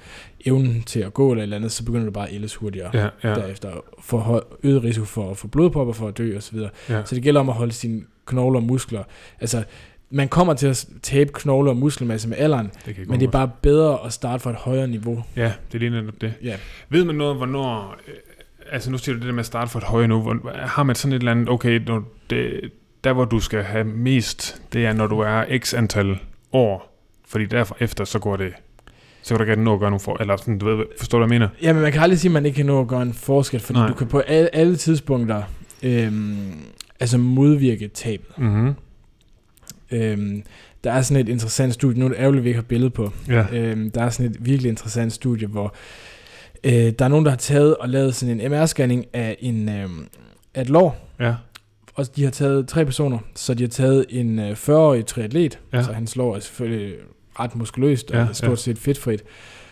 [0.45, 2.89] evnen til at gå eller et eller andet, så begynder du bare at ældes hurtigere
[2.93, 3.71] ja, ja, derefter.
[4.01, 6.57] For øget risiko for at få blodpropper, for at dø osv.
[6.89, 7.05] ja.
[7.05, 9.03] Så det gælder om at holde sine knogler og muskler.
[9.41, 9.63] Altså,
[10.09, 13.51] man kommer til at tabe knogler og muskelmasse med alderen, Det men det er bare
[13.61, 15.23] bedre at starte fra et højere niveau.
[15.35, 16.33] Ja, det er lige netop det.
[16.43, 16.55] Ja.
[16.89, 17.95] Ved man noget, hvornår...
[18.07, 18.13] Øh,
[18.71, 20.07] altså nu siger du det der med at starte for et højere.
[20.07, 21.49] Hvor, har man sådan et eller andet...
[21.49, 22.71] Okay, når det,
[23.03, 26.17] der hvor du skal have mest, det er når du er x antal
[26.53, 26.93] år.
[27.27, 28.53] Fordi derfor efter, så går det
[29.21, 31.25] så kan du ikke nå at gøre nogen for, eller sådan, du ved, forstår du,
[31.25, 31.49] hvad jeg mener?
[31.61, 33.59] Ja, men man kan aldrig sige, at man ikke kan nå at gøre en forskel,
[33.59, 33.87] fordi Nej.
[33.87, 35.43] Du kan på alle, alle tidspunkter
[35.83, 36.37] øhm,
[36.99, 38.37] altså modvirke tabet.
[38.37, 38.73] Mhm.
[39.91, 40.43] Øhm,
[40.83, 43.11] der er sådan et interessant studie, nu er det ærgerligt, vi ikke har billede på.
[43.27, 43.45] Ja.
[43.53, 45.75] Øhm, der er sådan et virkelig interessant studie, hvor
[46.63, 49.89] øh, der er nogen, der har taget og lavet sådan en MR-scanning af, en, øh,
[50.55, 51.33] af et lår, Ja.
[51.97, 55.83] Og de har taget tre personer, så de har taget en øh, 40-årig triatlet, Ja.
[55.83, 56.95] så hans lår er selvfølgelig
[57.39, 58.55] ret muskuløst og Ja, stort ja.
[58.55, 59.23] set fedtfrit.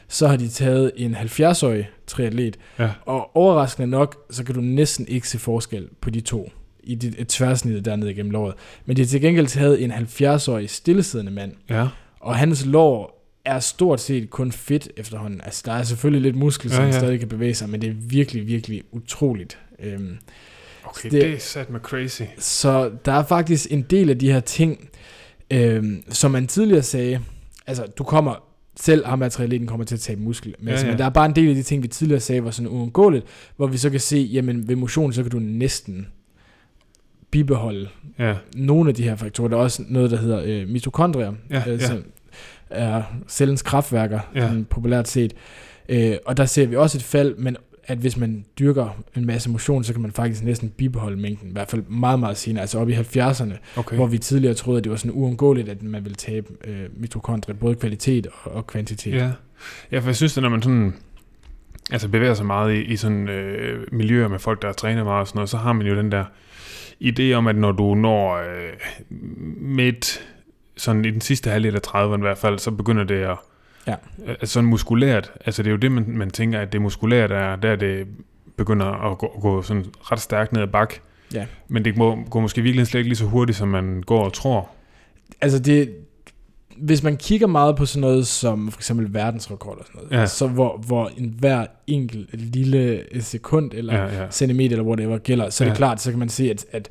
[0.07, 2.89] Så har de taget en 70-årig triatlet, Ja.
[3.05, 6.51] og overraskende nok, så kan du næsten ikke se forskel på de to
[6.83, 8.53] i dit, et tværsnit dernede gennem låret.
[8.85, 11.87] Men de har til gengæld taget en 70-årig stillesiddende mand, Ja.
[12.19, 13.15] og hans lår
[13.45, 15.41] er stort set kun fedt efterhånden.
[15.43, 16.89] Altså, der er selvfølgelig lidt muskel, som ja.
[16.89, 16.97] ja.
[16.99, 19.57] stadig kan bevæge sig, men det er virkelig, virkelig utroligt.
[19.79, 20.17] Øhm,
[20.85, 22.21] Okay, Det- det, er sat med crazy.
[22.37, 24.89] så der er faktisk en del af de her ting,
[25.51, 27.19] øhm, som man tidligere sagde,
[27.67, 28.43] altså du kommer,
[28.79, 30.91] selv ham atleten kommer til at tabe muskel, men, Ja, altså, ja.
[30.91, 33.25] men der er bare en del af de ting, vi tidligere sagde, var sådan uundgåeligt,
[33.57, 36.07] hvor vi så kan se, jamen ved motion, så kan du næsten
[37.31, 38.35] bibeholde Ja.
[38.55, 39.47] nogle af de her faktorer.
[39.47, 41.95] Der er også noget, der hedder øh, mitokondrier, Ja, øh, ja.
[42.69, 44.45] er cellens kraftværker, Ja.
[44.45, 44.61] ja.
[44.69, 45.33] populært set.
[45.89, 47.57] Øh, og der ser vi også et fald, men
[47.87, 51.51] at hvis man dyrker en masse motion, så kan man faktisk næsten bibeholde mængden, i
[51.51, 53.95] hvert fald meget, meget senere, altså op i 70'erne, Okay.
[53.95, 57.55] hvor vi tidligere troede, at det var sådan uundgåeligt, at man ville tabe øh, mitokondrier,
[57.55, 59.13] både kvalitet og, og kvantitet.
[59.13, 59.31] Ja.
[59.91, 60.93] ja, for jeg synes, at når man sådan
[61.91, 65.27] altså bevæger sig meget i, i sådan øh, miljøer med folk, der træner meget og
[65.27, 66.23] sådan noget, så har man jo den der
[67.03, 68.73] idé om, at når du når øh,
[69.57, 70.27] midt,
[70.77, 73.37] sådan i den sidste halvdel af 30'erne i hvert fald, så begynder det at
[73.87, 73.95] Ja.
[74.27, 77.55] altså sådan muskulært, altså det er jo det, man, man tænker, at det muskulært er,
[77.55, 78.07] der det
[78.57, 80.93] begynder at gå, gå sådan ret stærkt ned ad bak.
[81.33, 81.45] Ja.
[81.67, 84.33] Men det må, går måske virkelig slet ikke lige så hurtigt, som man går og
[84.33, 84.69] tror.
[85.41, 85.93] Altså det,
[86.77, 90.25] hvis man kigger meget på sådan noget som for eksempel verdensrekord og sådan noget, Ja.
[90.25, 94.31] så hvor, hvor en hver enkelt lille sekund eller Ja, ja.
[94.31, 95.77] centimeter eller whatever gælder, så er det Ja.
[95.77, 96.89] klart, så kan man se, at, at,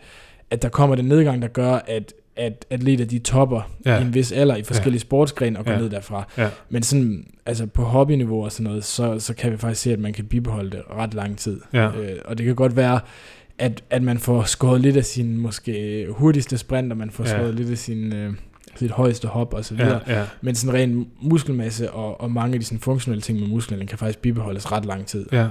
[0.50, 3.98] at der kommer den nedgang, der gør, at, at atleter de topper Ja.
[3.98, 5.02] i en vis alder i forskellige ja.
[5.02, 5.78] sportsgrene og går Ja.
[5.78, 6.28] ned derfra.
[6.38, 6.48] Ja.
[6.68, 9.98] Men sådan, altså på hobbyniveau og sådan noget, så, så kan vi faktisk se, at
[9.98, 11.60] man kan bibeholde det ret lang tid.
[11.72, 11.86] Ja.
[11.86, 13.00] Øh, og det kan godt være,
[13.58, 17.30] at, at man får skåret lidt af sin måske hurtigste sprint, og man får ja.
[17.30, 18.32] skåret lidt af sin, øh,
[18.76, 20.00] sit højeste hop og så videre.
[20.06, 23.48] Ja, ja, Men sådan ren muskelmasse og, og mange af de sådan funktionelle ting med
[23.48, 25.26] musklerne kan faktisk bibeholdes ret lang tid.
[25.32, 25.46] ja.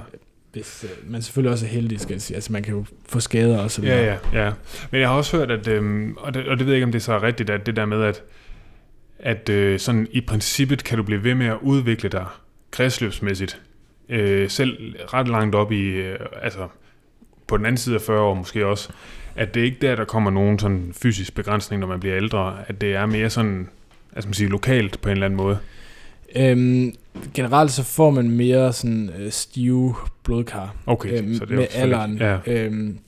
[0.54, 2.34] Hvis øh, man selvfølgelig også er heldig, skal jeg sige.
[2.34, 3.98] Altså man kan jo få skader og så videre.
[3.98, 4.52] Ja, ja, ja.
[4.90, 6.92] Men jeg har også hørt, at, øhm, og, det, og det ved jeg ikke, om
[6.92, 8.22] det så er rigtigt, at det der med, at,
[9.18, 12.26] at øh, sådan i princippet kan du blive ved med at udvikle dig
[12.70, 13.60] kredsløbsmæssigt,
[14.08, 16.68] øh, selv ret langt op i, øh, altså
[17.46, 18.88] på den anden side af 40 år måske også,
[19.36, 22.80] at det ikke der, der kommer nogen sådan fysisk begrænsning, når man bliver ældre, at
[22.80, 23.68] det er mere sådan,
[24.12, 25.58] altså man siger, lokalt på en eller anden måde.
[26.36, 26.94] Øhm,
[27.34, 31.66] generelt så får man mere sådan øh, stive blodkar Okay, øhm, så det er med
[31.74, 32.98] alderen, Ja, øhm,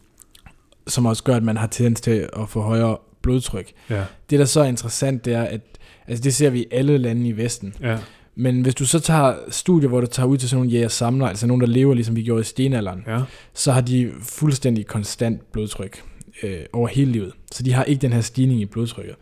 [0.87, 3.73] som også gør, at man har tendens til at få højere blodtryk.
[3.91, 5.61] ja, Det, der så er interessant, det er, at
[6.07, 7.75] altså det ser vi i alle lande i Vesten.
[7.81, 7.99] ja,
[8.35, 11.27] Men hvis du så tager studier, hvor du tager ud til sådan nogle jæger samler,
[11.27, 13.21] altså nogen, der lever ligesom vi gjorde i stenalderen, ja,
[13.55, 16.03] så har de fuldstændig konstant blodtryk
[16.43, 17.33] øh, over hele livet.
[17.53, 19.15] Så de har ikke den her stigning i blodtrykket.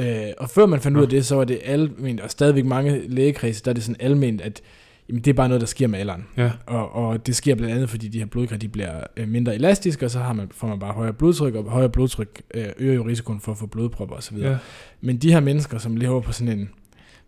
[0.00, 3.08] Øh, og før man fandt ud af det, så var det alment, og stadigvæk mange
[3.08, 4.60] lægekredse, der er det sådan alment, at
[5.08, 6.26] jamen, det er bare noget, der sker med alderen.
[6.36, 9.54] ja, Og, og det sker blandt andet, fordi de her blodkar de bliver øh, mindre
[9.54, 12.94] elastiske, og så har man, får man bare højere blodtryk, og højere blodtryk øh, øger
[12.94, 14.36] jo risikoen for at få blodpropper osv.
[14.38, 14.56] ja,
[15.00, 16.70] Men de her mennesker, som lever på sådan en,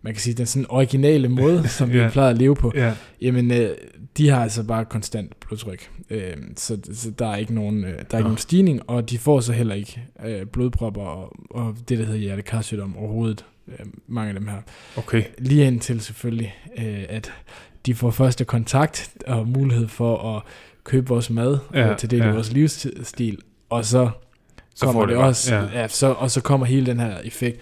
[0.02, 2.08] man kan sige, den sådan originale måde, som vi Ja.
[2.08, 3.70] plejer at leve på, ja, jamen, øh,
[4.16, 5.90] de har altså bare konstant blodtryk.
[6.10, 8.20] Øh, så, så der er ikke nogen, øh, der er ikke Nå.
[8.20, 12.18] nogen stigning, og de får så heller ikke øh, blodpropper og, og det, der hedder
[12.20, 13.44] hjertekarsygdom overhovedet.
[13.68, 14.56] Øh, mange af dem her.
[14.96, 17.32] okay, Lige indtil selvfølgelig, øh, at
[17.86, 20.42] de får første kontakt og mulighed for at
[20.84, 22.26] købe vores mad Ja, ja, til det ja.
[22.26, 22.32] ja.
[22.32, 23.38] vores livsstil,
[23.70, 24.10] og så
[24.74, 25.80] så kommer det bare- også, ja.
[25.80, 27.60] Ja, så, og så kommer hele den her effekt.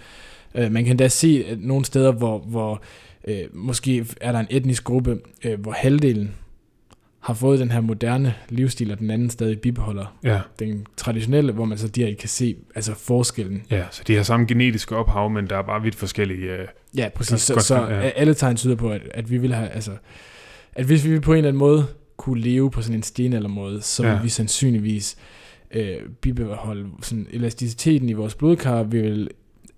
[0.59, 2.81] Uh, man kan da se at nogle steder, hvor, hvor
[3.27, 6.31] uh, måske er der en etnisk gruppe, uh, hvor halvdelen
[7.19, 11.65] har fået den her moderne livsstil, og den anden stadig bibeholder ja, den traditionelle, hvor
[11.65, 13.63] man så direkte kan se altså forskellen.
[13.71, 16.51] ja, så de har samme genetiske ophav, men der er bare vidt forskellige...
[16.51, 17.41] Øh, Ja, præcis.
[17.41, 17.99] Så, så ja.
[17.99, 19.91] alle tegn tyder på, at, at vi vil have, altså,
[20.73, 21.85] at hvis vi på en eller anden måde
[22.17, 24.13] kunne leve på sådan en stenaldermåde, så Ja.
[24.13, 25.17] vil vi sandsynligvis
[25.71, 28.83] øh, bibeholde sådan elasticiteten i vores blodkar.
[28.83, 29.29] Vi vil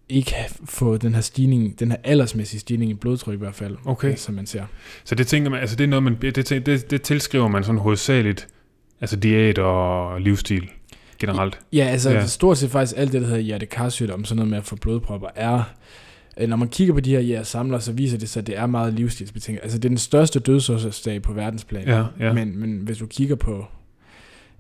[0.10, 3.78] ikke have, få den her stigning, den her aldersmæssige stigning i blodtryk i hvert fald,
[3.86, 4.12] Okay.
[4.12, 4.64] øh, som man ser.
[5.04, 7.80] Så det tænker man, altså det er noget, man, det, det, det, tilskriver man sådan
[7.80, 8.48] hovedsageligt,
[9.02, 10.70] altså diæt og livsstil
[11.20, 11.60] generelt.
[11.74, 12.26] Ja, altså Ja.
[12.26, 15.64] stort set faktisk alt det, der hedder hjertekarsygdom, sådan noget med at få blodpropper, er
[16.38, 18.58] øh, når man kigger på de her ja, samler, så viser det sig, at det
[18.58, 19.64] er meget livsstilsbetinget.
[19.64, 21.88] Altså det er den største dødsårsagsdag på verdensplan.
[21.88, 22.34] Ja, ja.
[22.34, 23.66] Men, men hvis du kigger på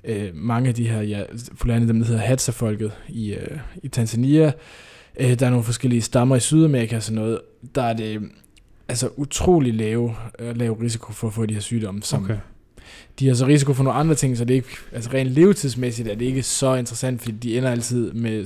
[0.03, 1.23] øh, mange af de her, ja,
[1.55, 4.51] for dem der hedder Hadza-folket i, øh, i Tanzania,
[5.19, 7.39] øh, der er nogle forskellige stammer i Sydamerika og sådan noget,
[7.75, 8.21] der er det
[8.87, 12.37] altså utrolig lave, øh, lav risiko for at få de her sygdomme, som Okay.
[13.19, 16.07] de har så risiko for nogle andre ting, så det er ikke, altså rent levetidsmæssigt
[16.07, 18.45] er det ikke så interessant, fordi de ender altid med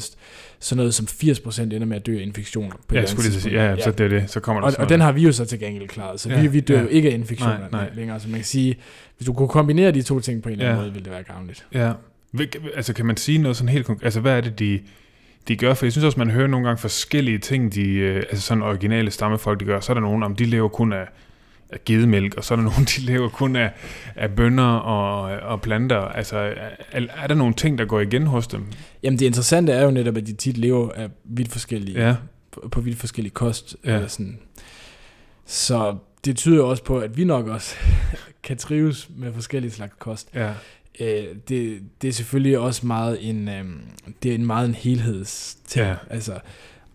[0.59, 2.75] sådan noget som 80% ender med at dø af infektioner.
[2.87, 4.29] På Ja, jeg skulle lige sige, ja, ja, så det er det.
[4.29, 6.41] Så kommer der og, og den har vi jo så til gengæld klaret, så Ja,
[6.41, 6.81] vi, vi dør ja.
[6.81, 7.89] jo ikke af infektioner Nej, nej.
[7.95, 8.19] længere.
[8.19, 8.75] Så man kan sige,
[9.17, 10.81] hvis du kunne kombinere de to ting på en eller anden Ja.
[10.81, 11.65] måde, ville det være gavnligt.
[11.73, 11.91] Ja.
[12.75, 14.05] Altså, kan man sige noget sådan helt konkret?
[14.05, 14.79] Altså, hvad er det, de,
[15.47, 15.73] de gør?
[15.73, 19.11] For jeg synes også, man hører nogle gange forskellige ting, de, øh, altså sådan originale
[19.11, 19.79] stammefolk, de gør.
[19.79, 21.05] Så er der nogen, om de lever kun af,
[21.69, 23.71] af gedemælk, og så er der nogen, de lever kun af,
[24.15, 25.21] af bønner og,
[25.51, 25.97] og planter.
[25.97, 26.37] Altså,
[26.91, 28.65] er, er der nogle ting, der går igen hos dem?
[29.03, 32.15] Jamen det interessante er jo netop, at de tit lever af vidt forskellige, Ja,
[32.51, 33.75] på, på vidt forskellige kost.
[33.85, 33.95] Ja.
[33.95, 34.39] Eller sådan.
[35.45, 35.95] Så
[36.25, 37.75] det tyder jo også på, at vi nok også
[38.43, 40.29] kan trives med forskellige slags kost.
[40.35, 40.51] ja,
[40.99, 43.63] Øh, det, det er selvfølgelig også meget en, øh,
[44.23, 45.85] det er en meget en helhedsting.
[45.85, 45.95] Ja.
[46.09, 46.33] Altså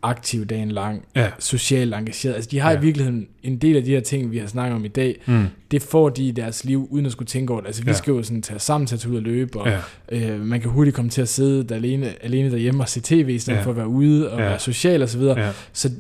[0.04, 1.30] aktiv dagen lang, ja.
[1.38, 2.34] socialt engageret.
[2.34, 2.78] Altså de har ja.
[2.78, 5.44] I virkeligheden en del af de her ting, vi har snakket om i dag, Mm.
[5.70, 7.66] det får de i deres liv, uden at skulle tænke over det.
[7.66, 7.96] Altså vi Ja.
[7.96, 9.68] skal jo sådan tage sammen tage ud og løbe, og
[10.12, 10.30] ja.
[10.34, 13.28] øh, man kan hurtigt komme til at sidde der alene, alene derhjemme og se tv,
[13.28, 13.64] i stedet Ja.
[13.64, 14.44] for at være ude og Ja.
[14.44, 15.40] være social og så videre.
[15.40, 15.50] ja.
[15.72, 15.90] Så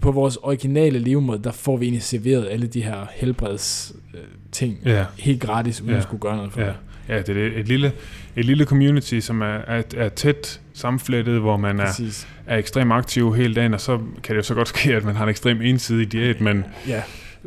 [0.00, 4.20] på vores originale levemåde, der får vi egentlig serveret alle de her helbreds øh,
[4.52, 5.04] ting ja.
[5.18, 5.96] helt gratis, uden Ja.
[5.96, 6.74] at skulle gøre noget for Ja, det.
[7.08, 7.92] ja det er et lille,
[8.36, 12.00] et lille community, som er, er, er tæt sammenflettet, hvor man er,
[12.46, 15.14] er ekstremt aktiv hele dagen, og så kan det jo så godt ske, at man
[15.16, 17.02] har en ekstrem ensidig diæt, men, Ja.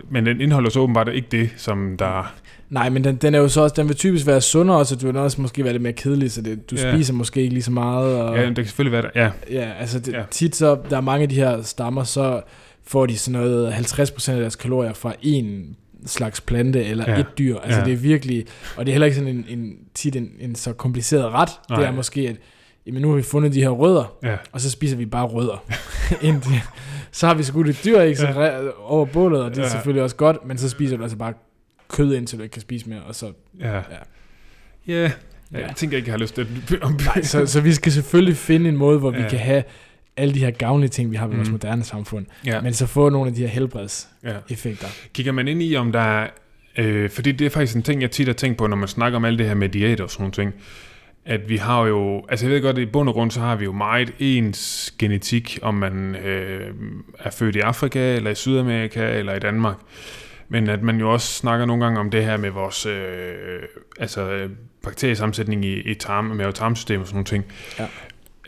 [0.10, 2.34] men den indeholder så åbenbart ikke det, som der...
[2.74, 5.06] Nej, men den, den er jo så også, den vil typisk være sundere, så du
[5.06, 6.94] vil også måske være lidt mere kedelig, så det, du Ja.
[6.96, 8.16] spiser måske ikke lige så meget.
[8.22, 9.22] Og, Ja, det kan selvfølgelig være der.
[9.24, 10.24] Ja, Ja, altså det, Ja.
[10.32, 12.42] tit så, der er mange af de her stammer, så
[12.88, 17.20] får de sådan noget 50% af deres kalorier fra en slags plante eller Ja.
[17.20, 17.58] et dyr.
[17.58, 17.86] Altså Ja.
[17.86, 18.46] det er virkelig,
[18.78, 21.50] og det er heller ikke sådan en, en tit en, en så kompliceret ret.
[21.70, 21.80] Nej.
[21.80, 22.36] Det er måske, at
[22.88, 25.64] jamen nu har vi fundet de her rødder, ja, og så spiser vi bare rødder.
[27.12, 28.50] Så har vi skudt et dyr ikke, så Ja.
[28.84, 29.70] over bålet, og det er Ja.
[29.70, 31.34] selvfølgelig også godt, men så spiser du altså bare
[31.90, 33.74] kød, indtil du ikke kan spise mere, og så ja.
[33.76, 33.82] Ja.
[34.88, 35.12] Ja,
[35.54, 35.60] ja.
[35.68, 36.48] Jeg tænker ikke, jeg har lyst til at...
[37.06, 39.30] Nej, så, så vi skal selvfølgelig finde en måde, hvor vi Ja.
[39.30, 39.64] kan have
[40.18, 41.54] alle de her gavnlige ting, vi har ved vores Mhm.
[41.54, 44.88] moderne samfund, ja, men så få nogle af de her helbredseffekter.
[44.88, 45.08] ja.
[45.14, 46.28] Kigger man ind i, om der er...
[46.78, 49.16] Øh, fordi det er faktisk en ting, jeg tit har tænkt på, når man snakker
[49.16, 50.54] om alt det her med diæt og sådan nogle ting.
[51.26, 52.26] At vi har jo...
[52.30, 54.94] Altså jeg ved godt, at i bund og grund, så har vi jo meget ens
[55.00, 56.74] genetik, om man øh,
[57.20, 59.76] er født i Afrika, eller i Sydamerika, eller i Danmark.
[60.54, 63.34] Men at man jo også snakker nogle gange om det her med vores øh,
[64.00, 64.50] altså, øh,
[64.84, 67.46] bakteriesammensætning i, i tarm, mavetarmsystem og sådan nogle ting.
[67.80, 67.88] Ja.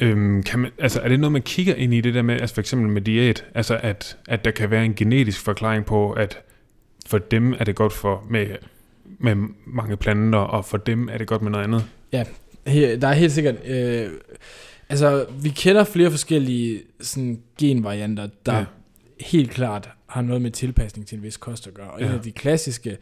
[0.02, 2.54] Øhm, kan man, altså, er det noget, man kigger ind i det der med, altså
[2.54, 6.40] for eksempel med diæt, altså at, at der kan være en genetisk forklaring på, at
[7.06, 8.48] for dem er det godt for med,
[9.20, 9.36] med
[9.66, 11.86] mange planter, og for dem er det godt med noget andet?
[12.68, 13.56] Her, der er helt sikkert...
[13.68, 14.10] Øh,
[14.90, 18.60] altså, vi kender flere forskellige sådan, genvarianter, der Ja.
[18.60, 18.66] ja.
[19.20, 21.88] helt klart har noget med tilpasning til en vis kost at gøre.
[21.92, 22.06] Og ja.
[22.08, 22.98] en af de klassiske,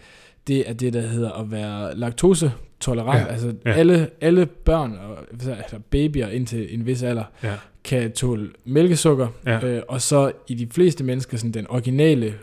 [0.47, 3.20] det er det, der hedder at være laktosetolerant.
[3.28, 3.32] Ja.
[3.32, 3.72] Altså, Ja.
[3.72, 5.18] alle, alle børn, og,
[5.49, 7.53] altså babyer indtil en vis alder, Ja.
[7.84, 9.66] kan tåle mælkesukker, Ja.
[9.68, 12.34] øh, og så i de fleste mennesker, sådan den originale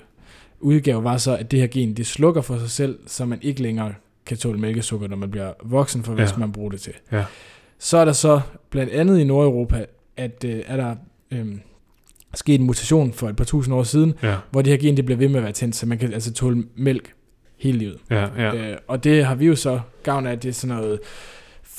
[0.61, 3.63] udgave var så, at det her gen, det slukker for sig selv, så man ikke
[3.63, 3.95] længere
[4.27, 6.37] kan tåle mælkesukker, når man bliver voksen, for hvad Ja.
[6.37, 6.93] man bruge det til.
[7.13, 7.25] Ja.
[7.79, 8.41] Så er der så
[8.71, 9.85] blandt andet i Nordeuropa,
[10.17, 10.97] at øh, er der
[11.31, 11.47] øh,
[12.35, 15.05] sket en mutation for et par tusind år siden, Ja, hvor det her gen det
[15.05, 17.13] bliver ved med at være tændt, så man kan altså tåle mælk
[17.59, 17.97] hele livet.
[18.11, 18.71] ja, ja.
[18.73, 20.99] Øh, og det har vi jo så gavn af, at det er sådan noget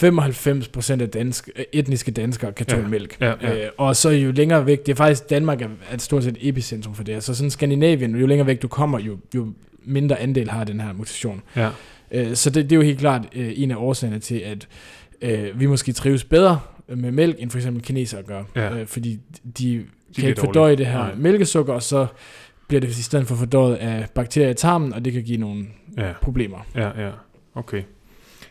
[0.03, 2.87] 95% af dansk, øh, etniske danskere kan tåle Ja.
[2.87, 3.17] mælk.
[3.21, 3.65] Ja, ja.
[3.65, 6.37] Øh, og så jo længere væk, det er faktisk Danmark er, er et stort set
[6.41, 7.23] epicentrum for det.
[7.23, 9.53] Så sådan Skandinavien, jo længere væk du kommer, jo, jo
[9.85, 11.41] mindre andel har den her mutation.
[11.55, 11.69] ja.
[12.11, 14.67] Øh, så det, det er jo helt klart øh, en af årsagerne til, at
[15.21, 16.59] øh, vi måske trives bedre
[16.95, 18.43] med mælk, end for eksempel kinesere gør.
[18.55, 18.77] Ja.
[18.79, 19.19] Øh, fordi
[19.59, 19.83] de,
[20.15, 21.15] kan ikke fordøje det her Nej.
[21.15, 22.07] mælkesukker, og så
[22.67, 25.65] bliver det i stedet for fordøjet af bakterier i tarmen, og det kan give nogle
[25.97, 26.11] ja.
[26.21, 26.57] problemer.
[26.75, 27.11] Ja, ja.
[27.55, 27.83] Okay.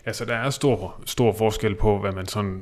[0.07, 2.61] Altså, der er stor, stor forskel på, hvad man sådan...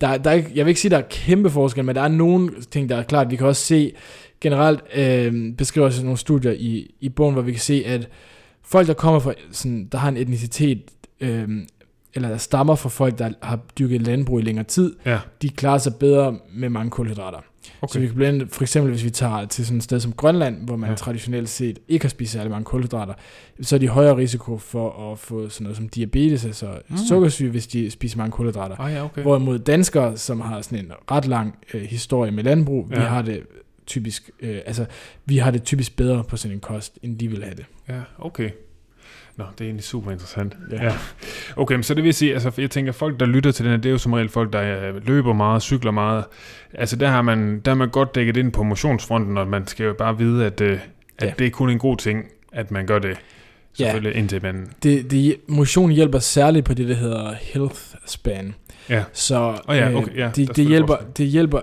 [0.00, 2.50] Der, der er jeg vil ikke sige, der er kæmpe forskel, men der er nogle
[2.70, 3.30] ting, der er klart.
[3.30, 3.92] Vi kan også se,
[4.40, 8.08] generelt øh, beskriver sig nogle studier i, i bogen, hvor vi kan se, at
[8.62, 10.82] folk, der kommer fra, sådan, der har en etnicitet,
[11.20, 11.48] øh,
[12.14, 15.78] eller der stammer fra folk, der har dyrket landbrug i længere tid, Ja, de klarer
[15.78, 17.40] sig bedre med mange kulhydrater.
[17.82, 17.92] Okay.
[17.92, 20.12] Så vi kan blandt andet, for eksempel hvis vi tager til sådan et sted som
[20.12, 20.96] Grønland, hvor man Ja.
[20.96, 23.14] traditionelt set ikke har spist særlig mange kulhydrater,
[23.60, 26.96] så er de højere risiko for at få sådan noget som diabetes, altså Mm.
[27.08, 28.80] sukkersyge, hvis de spiser mange kulhydrater.
[28.80, 29.22] Ah, ja, okay.
[29.22, 32.98] Hvorimod danskere, som har sådan en ret lang øh, historie med landbrug, ja.
[32.98, 33.42] vi har det
[33.86, 34.86] typisk, øh, altså
[35.26, 37.64] vi har det typisk bedre på sådan en kost, end de vil have det.
[37.88, 38.50] Ja, okay.
[39.38, 40.56] Nå, det er egentlig super interessant.
[40.72, 40.84] Ja.
[40.84, 40.92] Ja.
[41.56, 43.76] Okay, men så det vil sige, altså jeg tænker, folk der lytter til den her,
[43.78, 46.24] det er jo som regel folk, der øh, løber meget, cykler meget.
[46.74, 49.86] Altså der har man, der har man godt dækket ind på motionsfronten, og man skal
[49.86, 50.78] jo bare vide, at, øh,
[51.18, 51.32] at Ja.
[51.38, 53.08] det er kun en god ting, at man gør det.
[53.08, 53.14] Ja.
[53.84, 54.66] Selvfølgelig indtil man...
[54.82, 58.54] Det, det, motion hjælper særligt på det, der hedder health span.
[58.88, 59.04] Ja.
[59.12, 61.60] Så Åh ja, okay, ja, det, det, hjælper, det hjælper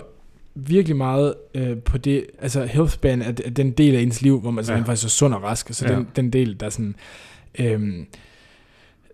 [0.54, 4.40] virkelig meget øh, på det, altså health span er, er den del af ens liv,
[4.40, 4.72] hvor man Ja.
[4.76, 4.80] ja.
[4.80, 5.94] faktisk er sund og rask, så Ja.
[5.94, 6.96] den, den del, der er sådan,
[7.58, 8.06] øhm,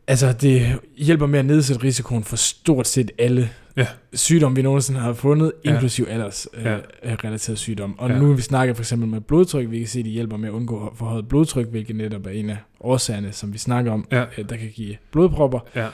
[0.07, 3.87] altså det hjælper med at nedsætte risikoen for stort set alle Ja.
[4.15, 5.73] sygdomme, vi nogensinde har fundet, Ja.
[5.73, 6.73] inklusiv alders øh, Ja.
[7.05, 7.17] ja.
[7.25, 7.99] relateret sygdom.
[7.99, 8.15] Og Ja.
[8.15, 8.21] ja.
[8.21, 10.53] nu vi snakker for eksempel med blodtryk, vi kan se, at det hjælper med at
[10.53, 14.25] undgå forhøjet blodtryk, hvilket netop er en af årsagerne, som vi snakker om, Ja.
[14.39, 15.89] øh, der kan give blodpropper, Ja.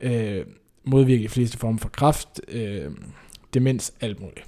[0.00, 0.46] øh,
[0.84, 2.82] modvirke de fleste former for kræft, øh,
[3.54, 4.46] demens, alt muligt.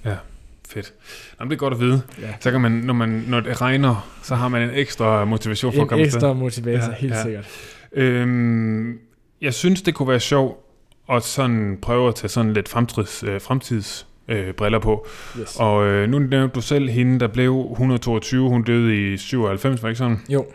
[0.69, 0.93] Fedt.
[1.39, 2.01] Jamen, det er godt at vide.
[2.21, 2.27] Ja.
[2.39, 5.79] Så kan man, når, man, når det regner, så har man en ekstra motivation for
[5.81, 7.23] at En komme ekstra motivator, Ja, helt ja.
[7.23, 7.47] sikkert.
[7.91, 8.99] Øhm,
[9.41, 10.57] jeg synes, det kunne være sjovt
[11.11, 15.07] at sådan prøve at tage sådan lidt fremtids, øh, fremtids øh, briller på.
[15.39, 15.55] Yes.
[15.59, 18.49] Og øh, nu nævnte du selv hende, der blev 122.
[18.49, 20.19] Hun døde i 97, var ikke sådan?
[20.29, 20.45] Jo,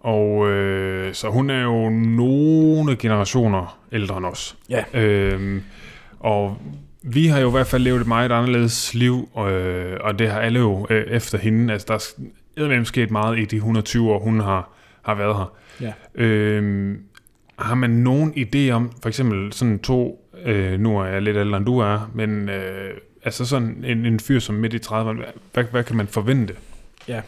[0.00, 4.56] Og øh, så hun er jo nogle generationer ældre end os.
[4.68, 4.84] Ja.
[5.00, 5.62] Øhm,
[6.20, 6.56] og
[7.02, 10.40] vi har jo i hvert fald levet et meget anderledes liv, øh, og det har
[10.40, 11.72] alle jo øh, efter hende.
[11.72, 12.24] Altså, der er
[12.56, 14.70] eddermame sket meget i de 120 år, hun har,
[15.02, 15.52] har været her.
[15.80, 15.92] Ja.
[16.14, 16.98] Øhm,
[17.58, 21.56] har man nogen idé om, for eksempel sådan to, øh, nu er jeg lidt ældre
[21.56, 22.94] end du er, men øh,
[23.24, 26.54] altså sådan en, en fyr som midt i 30'erne, hvad, hvad kan man forvente?
[27.08, 27.20] Ja,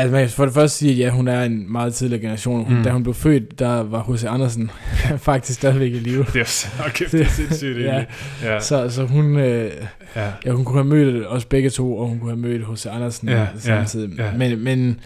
[0.00, 2.64] altså, man kan for det første sige, at ja, hun er en meget tidligere generation.
[2.64, 2.82] Hun, Mm.
[2.82, 4.24] Da hun blev født, der var H.C.
[4.24, 4.70] Andersen
[5.18, 6.26] faktisk stadigvæk i live.
[6.32, 8.04] Det er, okay, det er sindssygt Ja.
[8.42, 9.70] Ja, Så, så hun, øh,
[10.16, 10.32] ja.
[10.46, 12.86] ja, hun kunne have mødt os begge to, og hun kunne have mødt H.C.
[12.86, 14.18] Andersen Ja, ja, samtidig.
[14.18, 14.36] ja, ja.
[14.36, 15.00] Men, men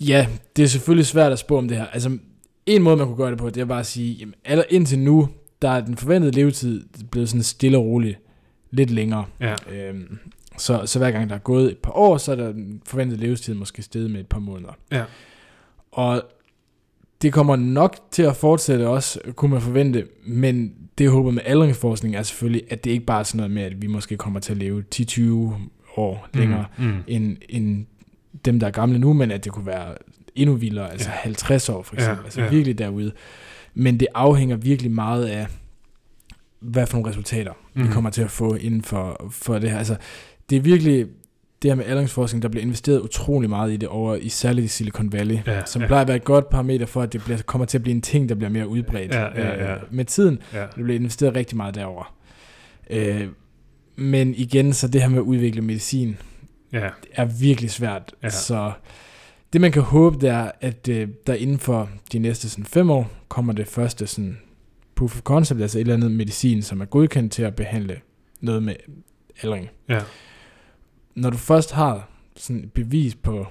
[0.00, 1.86] ja, det er selvfølgelig svært at spå om det her.
[1.86, 2.18] Altså,
[2.66, 4.98] en måde, man kunne gøre det på, det er bare at sige, jamen, aller indtil
[4.98, 5.28] nu,
[5.62, 8.18] der er den forventede levetid blevet sådan stille og roligt
[8.70, 9.24] lidt længere.
[9.40, 9.54] ja.
[9.74, 10.18] Øhm,
[10.58, 13.20] så, så hver gang der er gået et par år, så er der den forventede
[13.20, 14.72] levetid måske steget med et par måneder.
[14.92, 15.04] Ja.
[15.92, 16.22] Og
[17.22, 21.42] det kommer nok til at fortsætte også, kunne man forvente, men det jeg håber med
[21.44, 24.40] aldringsforskning er selvfølgelig, at det ikke bare er sådan noget med, at vi måske kommer
[24.40, 25.22] til at leve 10-20
[25.96, 26.96] år længere Mm, mm.
[27.06, 27.86] end, end
[28.44, 29.94] dem, der er gamle nu, men at det kunne være
[30.34, 31.14] endnu vildere, altså Ja.
[31.14, 31.20] ja.
[31.22, 32.48] 50 år for eksempel, Ja, altså ja.
[32.50, 33.12] virkelig derude.
[33.74, 35.46] Men det afhænger virkelig meget af,
[36.60, 37.82] hvad for nogle resultater mm.
[37.82, 39.78] vi kommer til at få inden for, for det her.
[39.78, 39.96] Altså,
[40.52, 41.06] det er virkelig
[41.62, 44.68] det her med aldringsforskning, der bliver investeret utrolig meget i det over, i særligt i
[44.68, 45.86] Silicon Valley, Ja, som ja.
[45.86, 48.00] plejer at være et godt parameter for, at det bliver, kommer til at blive en
[48.02, 49.74] ting, der bliver mere udbredt Ja, ja, ja.
[49.74, 50.38] Øh, med tiden.
[50.52, 50.60] Ja.
[50.60, 52.14] Der bliver investeret rigtig meget derover.
[52.90, 53.28] Øh,
[53.96, 56.16] men igen, så det her med at udvikle medicin,
[56.72, 56.88] ja.
[57.14, 58.14] er virkelig svært.
[58.22, 58.26] Ja.
[58.26, 58.30] Ja.
[58.30, 58.72] Så
[59.52, 62.90] det man kan håbe, det er, at øh, der inden for de næste sådan, fem
[62.90, 64.38] år, kommer det første sådan,
[64.94, 68.00] proof of concept, altså et eller andet medicin, som er godkendt til at behandle
[68.40, 68.74] noget med
[69.42, 69.70] aldring.
[69.88, 70.00] Ja.
[71.14, 73.46] Når du først har sådan et bevis på,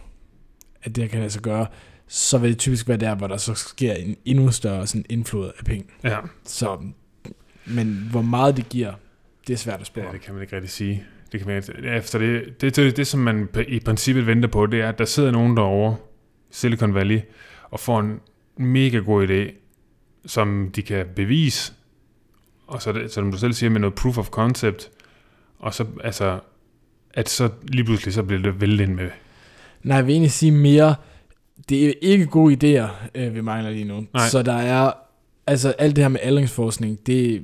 [0.83, 1.67] at det her kan lade sig gøre,
[2.07, 5.51] så vil det typisk være der, hvor der så sker en endnu større sådan indflod
[5.59, 5.85] af penge.
[6.03, 6.17] Ja.
[6.43, 6.79] Så,
[7.65, 8.93] men hvor meget det giver,
[9.47, 10.07] det er svært at spørge.
[10.07, 11.05] ja, det kan man ikke rigtig sige.
[11.31, 11.89] Det kan man ikke.
[11.89, 15.05] Efter det, det, det, det, som man i princippet venter på, det er, at der
[15.05, 15.95] sidder nogen derovre,
[16.51, 17.19] Silicon Valley,
[17.69, 18.19] og får en
[18.57, 19.53] mega god idé,
[20.25, 21.73] som de kan bevise,
[22.67, 24.89] og så, det, som du selv siger, med noget proof of concept,
[25.59, 26.39] og så, altså,
[27.13, 29.09] at så lige pludselig, så bliver det væltet ind med.
[29.83, 30.95] Nej, jeg vil egentlig sige mere,
[31.69, 34.05] det er ikke gode idéer, øh, vi mangler lige nu.
[34.13, 34.27] Nej.
[34.27, 34.91] Så der er,
[35.47, 37.41] altså alt det her med aldringsforskning, det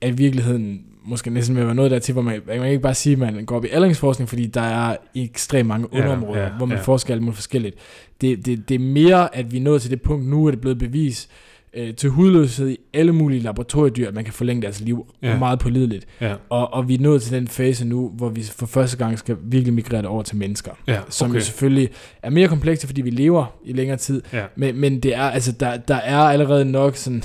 [0.00, 2.68] er i virkeligheden måske næsten ved at være noget der til, hvor man, man kan
[2.68, 5.98] ikke bare sige, at man går op i aldringsforskning, fordi der er ekstremt mange Ja,
[5.98, 6.82] underområder, ja, hvor man ja.
[6.82, 7.76] forsker alt muligt forskelligt.
[8.20, 10.60] Det, det, det er mere, at vi er nået til det punkt, nu er det
[10.60, 11.28] blevet bevis
[11.74, 15.38] øh, til hudløshed i alle mulige laboratoriedyr, at man kan forlænge deres liv Ja.
[15.38, 16.06] meget pålideligt.
[16.20, 19.18] Ja, Og, og vi er nået til den fase nu, hvor vi for første gang
[19.18, 21.38] skal virkelig migrere det over til mennesker ja som okay.
[21.40, 21.88] jo selvfølgelig
[22.22, 24.22] er mere komplekse, fordi vi lever i længere tid.
[24.32, 24.44] Ja.
[24.56, 27.22] Men, men det er, altså, der, der er allerede nok sådan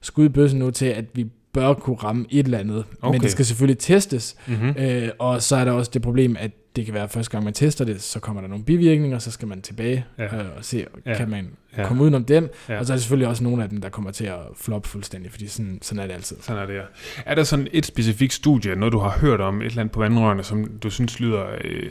[0.00, 2.84] skud i bøssen nu til, at vi bør kunne ramme et eller andet.
[3.02, 3.14] Okay.
[3.14, 4.74] Men det skal selvfølgelig testes, Mm-hmm.
[4.78, 7.44] øh, og så er der også det problem, at det kan være, at første gang
[7.44, 10.24] man tester det, så kommer der nogle bivirkninger, så skal man tilbage Ja.
[10.24, 11.14] øh, og se, Ja.
[11.16, 11.86] kan man Ja.
[11.86, 12.50] komme udenom dem.
[12.68, 12.78] Ja.
[12.78, 15.30] Og så er der selvfølgelig også nogle af dem, der kommer til at floppe fuldstændig,
[15.30, 16.36] fordi sådan, sådan er det altid.
[16.40, 16.80] Sådan er det, ja.
[17.26, 20.00] Er der sådan et specifikt studie, noget du har hørt om, et eller andet på
[20.00, 21.82] vandrørene, som du synes lyder øh,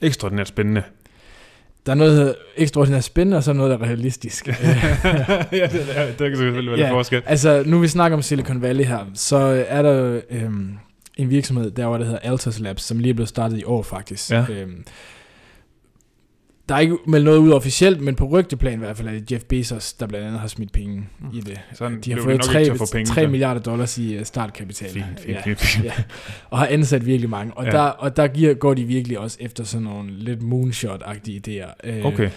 [0.00, 0.82] ekstraordinært spændende?
[1.86, 4.46] Der er noget ekstraordinært spændende, og så er noget, der er realistisk.
[4.48, 6.92] ja, det, er, det kan selvfølgelig være Ja.
[6.92, 7.22] forskel.
[7.26, 10.78] Altså, nu vi snakker om Silicon Valley her, så er der øhm,
[11.16, 14.30] en virksomhed derovre, der hedder Altos Labs, som lige er blevet startet i år faktisk.
[14.30, 14.44] Ja.
[14.50, 14.84] Øhm,
[16.68, 19.32] der er ikke meldt noget ud officielt, men på rygteplan i hvert fald er det
[19.32, 21.60] Jeff Bezos, der blandt andet har smidt penge i det.
[21.74, 23.30] Sådan De har fået det nok 3, ikke til at få penge 3 til.
[23.30, 24.88] milliarder dollars i øh, startkapital.
[24.90, 25.84] Fint, fint, ja, fint, fint.
[25.84, 25.92] ja.
[26.50, 27.54] Og har ansat virkelig mange.
[27.54, 27.70] Og, Ja.
[27.70, 31.72] der, og der giver, går de virkelig også efter sådan nogle lidt moonshot-agtige idéer.
[31.84, 32.30] Øh, Okay.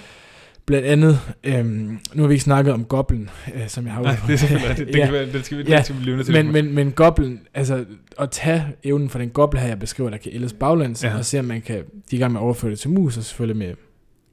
[0.70, 4.16] Blandt andet, øhm, nu har vi ikke snakket om Goblin, øh, som jeg har Nej,
[4.28, 4.88] det er selvfølgelig rigtigt.
[4.88, 5.06] Det, Ja.
[5.06, 6.36] kan være, det skal vi, Ja, det skal vi blive nødt til.
[6.36, 7.86] men, men, men Goblin, altså
[8.20, 11.18] at tage evnen fra den Goblin her, jeg beskriver, der kan ældes baglæns, Ja.
[11.18, 13.24] og se om man kan, de i gang med at overføre det til mus, og
[13.24, 13.74] selvfølgelig med,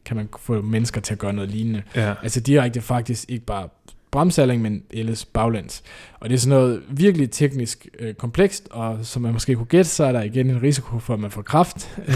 [0.04, 1.82] kan man få mennesker til at gøre noget lignende.
[1.96, 2.14] ja.
[2.22, 3.68] Altså direkte faktisk ikke bare
[4.10, 5.82] bremsaling, men ellers baglæns.
[6.20, 9.90] Og det er sådan noget virkelig teknisk øh, komplekst, og som man måske kunne gætte,
[9.90, 12.14] så er der igen en risiko for, at man får kraft øh,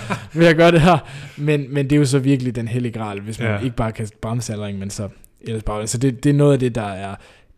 [0.40, 0.98] ved at gøre det her.
[1.36, 3.58] Men, men det er jo så virkelig den hellige gral, hvis man Ja.
[3.58, 5.08] ikke bare kan bremsaling, men så
[5.40, 5.90] ellers baglæns.
[5.90, 7.14] Så det, det er noget af det, der er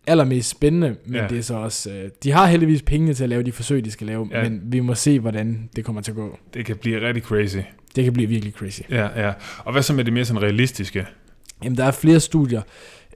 [0.07, 1.27] allermest spændende, men Ja.
[1.29, 1.91] det er så også...
[1.91, 4.43] Øh, de har heldigvis pengene til at lave de forsøg, de skal lave, ja.
[4.49, 6.39] men vi må se, hvordan det kommer til at gå.
[6.55, 7.57] Det kan blive rigtig crazy.
[7.97, 8.81] Det kan blive virkelig crazy.
[8.91, 9.33] Ja, ja.
[9.59, 11.07] Og hvad så med det mere sådan realistiske?
[11.65, 12.63] Jamen, der er flere studier.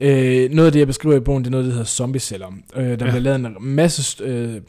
[0.01, 2.47] Øh, noget af det, jeg beskriver i bogen, det er noget, der hedder zombieceller.
[2.75, 2.91] Øh, der Ja.
[2.91, 2.95] ja.
[2.95, 4.61] bliver lavet en masse øh,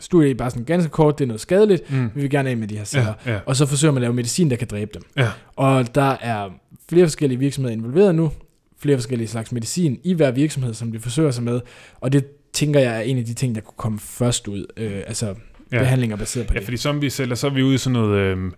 [0.00, 1.90] studier i bare sådan ganske kort, det er noget skadeligt.
[1.92, 2.10] Mm.
[2.14, 3.12] Vi vil gerne af med de her celler.
[3.26, 3.38] Ja, ja.
[3.46, 5.02] Og så forsøger man at lave medicin, der kan dræbe dem.
[5.16, 5.28] Ja.
[5.56, 6.48] Og der er
[6.88, 8.30] flere forskellige virksomheder involveret nu.
[8.78, 11.60] Flere forskellige slags medicin i hver virksomhed, som de forsøger sig med.
[12.00, 14.66] Og det tænker jeg er en af de ting, der kunne komme først ud.
[14.76, 15.32] Øh, altså Ja.
[15.76, 15.82] ja.
[15.82, 16.64] behandlinger baseret på Ja, det.
[16.66, 18.52] fordi som vi sælger, så er vi ude i sådan noget, øhm,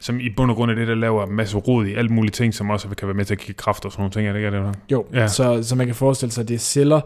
[0.00, 2.30] som i bund og grund er det, der laver en masse rod i alle mulige
[2.32, 4.26] ting, som også kan være med til at give kraft og sådan nogle ting.
[4.28, 4.78] Er det ikke er det?
[4.92, 5.28] Jo, Ja.
[5.28, 7.00] så, så man kan forestille sig, at det er celler,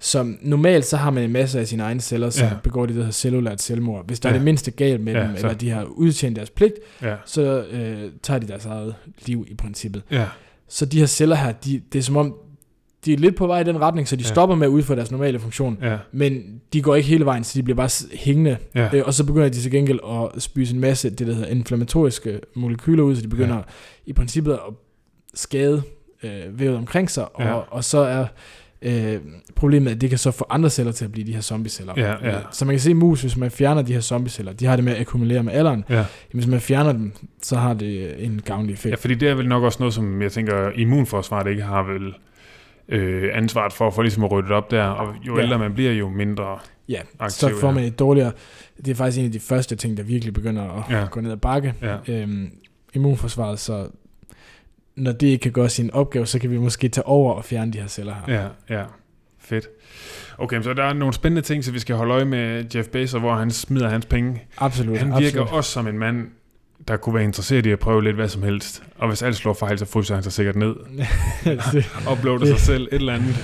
[0.00, 2.52] som normalt så har man en masse af sine egne celler, som Ja.
[2.62, 4.06] begår det, der hedder cellulært selvmord.
[4.06, 4.34] Hvis der Ja.
[4.34, 7.14] er det mindste galt med ja, dem, så- eller de har udtjent deres pligt, Ja.
[7.24, 8.94] så øh, tager de deres eget
[9.26, 10.02] liv i princippet.
[10.10, 10.24] Ja.
[10.68, 12.34] Så de her celler her, de, det er som om,
[13.06, 14.28] de er lidt på vej i den retning, så de Ja.
[14.28, 15.78] stopper med at udføre deres normale funktion.
[15.82, 15.96] Ja.
[16.12, 18.56] Men de går ikke hele vejen, så de bliver bare hængende.
[18.74, 18.88] Ja.
[18.92, 19.98] Øh, og så begynder de til gengæld
[20.36, 23.62] at spyse en masse, det der hedder inflammatoriske molekyler ud, så de begynder Ja.
[24.06, 24.60] i princippet at
[25.34, 25.82] skade
[26.22, 26.30] øh,
[26.60, 27.26] vævet omkring sig.
[27.38, 27.52] Ja.
[27.52, 28.26] Og, og så er
[28.82, 29.16] øh,
[29.56, 31.92] problemet, at det kan så få andre celler til at blive de her zombieceller.
[31.96, 32.28] Ja, ja.
[32.36, 34.84] Øh, Så man kan se mus, hvis man fjerner de her zombieceller, de har det
[34.84, 35.84] med at akkumulere med alderen.
[35.90, 36.04] Ja.
[36.32, 38.90] Hvis man fjerner dem, så har det en gavnlig effekt.
[38.90, 42.14] ja, fordi det er vel nok også noget, som jeg tænker, immunforsvaret ikke har vel
[42.88, 44.82] øh, ansvaret for, for ligesom at rydde op der.
[44.84, 45.42] Og jo Ja.
[45.42, 46.58] ældre man bliver, jo mindre
[46.88, 47.48] Ja, aktiv.
[47.48, 48.32] så får man et dårligere...
[48.76, 51.06] Det er faktisk en af de første ting, der virkelig begynder at ja.
[51.10, 51.74] gå ned ad bakke.
[51.82, 51.96] Ja.
[52.08, 52.50] Øhm,
[52.94, 53.88] immunforsvaret, så
[54.96, 57.72] når det ikke kan gøre sin opgave, så kan vi måske tage over og fjerne
[57.72, 58.34] de her celler her.
[58.68, 58.84] Ja, ja.
[59.38, 59.68] Fedt.
[60.38, 63.20] Okay, så der er nogle spændende ting, så vi skal holde øje med Jeff Bezos,
[63.20, 64.42] hvor han smider hans penge.
[64.58, 64.98] Absolut.
[64.98, 65.52] Han virker absolut.
[65.52, 66.28] også som en mand,
[66.88, 68.82] der kunne være interesseret i at prøve lidt hvad som helst.
[68.98, 70.74] Og hvis alt slår fejl, så fryser han sig sikkert ned.
[72.12, 73.36] Uploader sig selv et eller andet.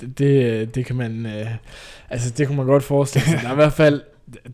[0.00, 1.26] det, det, det kan man...
[1.26, 1.46] Øh,
[2.10, 3.38] altså, det kunne man godt forestille sig.
[3.42, 4.00] Der er i hvert fald...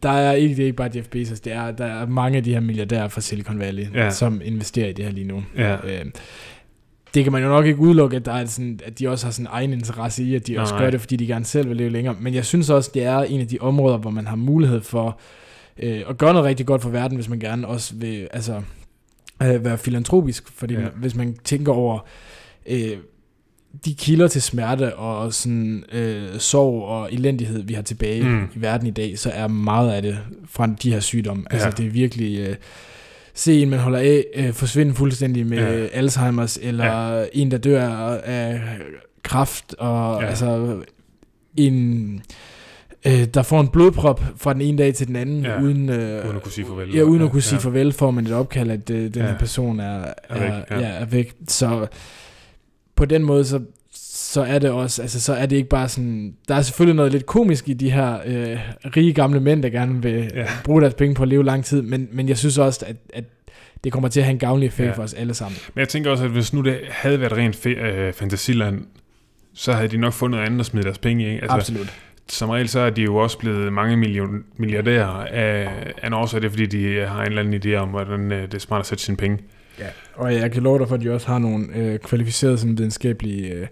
[0.02, 2.44] Der er ikke, det er ikke bare Jeff Bezos, det er, der er mange af
[2.44, 4.10] de her milliardærer fra Silicon Valley, Ja.
[4.10, 5.42] som investerer i det her lige nu.
[5.56, 5.74] Ja.
[5.74, 6.04] Øh,
[7.14, 9.30] det kan man jo nok ikke udelukke, at, der er sådan, at de også har
[9.32, 11.76] sådan egen interesse i, at de Nej, også gør det, fordi de gerne selv vil
[11.76, 12.16] leve længere.
[12.20, 15.06] Men jeg synes også, det er en af de områder, hvor man har mulighed for
[15.06, 15.12] øh,
[15.78, 18.62] at gøre noget rigtig godt for verden, hvis man gerne også vil altså,
[19.42, 20.44] øh, være filantropisk.
[20.54, 20.80] Fordi Ja.
[20.96, 21.98] hvis man tænker over
[22.66, 22.96] øh,
[23.84, 28.44] de kilder til smerte og sådan, øh, sorg og elendighed, vi har tilbage Mm.
[28.56, 30.18] i verden i dag, så er meget af det
[30.48, 31.44] fra de her sygdomme.
[31.50, 31.72] Altså Ja.
[31.72, 32.38] det er virkelig...
[32.38, 32.56] Øh,
[33.34, 35.86] se en, man holder af, øh, forsvinde fuldstændig med Ja.
[35.92, 36.84] Alzheimers, eller
[37.18, 37.24] ja.
[37.32, 37.88] en, der dør
[38.24, 38.60] af
[39.22, 40.28] kræft, og ja.
[40.28, 40.76] altså
[41.56, 42.22] en,
[43.06, 45.60] øh, der får en blodprop fra den ene dag til den anden, Ja.
[45.62, 46.94] uden, øh, Uden at kunne sige farvel.
[46.94, 47.48] Ja, uden at kunne Ja.
[47.48, 49.22] sige farvel, får man et opkald, at øh, den Ja.
[49.28, 50.78] her person er, Er er, væk, ja.
[50.80, 50.86] ja.
[50.86, 51.32] Er væk.
[51.48, 51.86] Så
[52.96, 53.60] på den måde, så,
[53.94, 57.12] så er det også, altså så er det ikke bare sådan, der er selvfølgelig noget
[57.12, 58.58] lidt komisk i de her øh,
[58.96, 60.46] rige gamle mænd, der gerne vil Ja.
[60.64, 63.24] bruge deres penge på at leve lang tid, men, men jeg synes også, at, at
[63.84, 64.92] det kommer til at have en gavnlig effekt Ja.
[64.92, 65.58] for os alle sammen.
[65.74, 68.82] Men jeg tænker også, at hvis nu det havde været rent fe- øh, fantasiland,
[69.54, 71.28] så havde de nok fundet andet at smide deres penge i.
[71.34, 71.92] Altså, Absolut.
[72.32, 75.68] Som regel så er de jo også blevet mange million, milliardærer af,
[76.02, 78.42] af en årsag, det er fordi, de har en eller anden idé om, hvordan øh,
[78.42, 79.38] det er smart at sætte sine penge.
[79.78, 79.84] Ja.
[80.14, 83.52] Og jeg kan love dig for, at de også har nogle øh, kvalificerede sådan, videnskabelige
[83.52, 83.66] øh,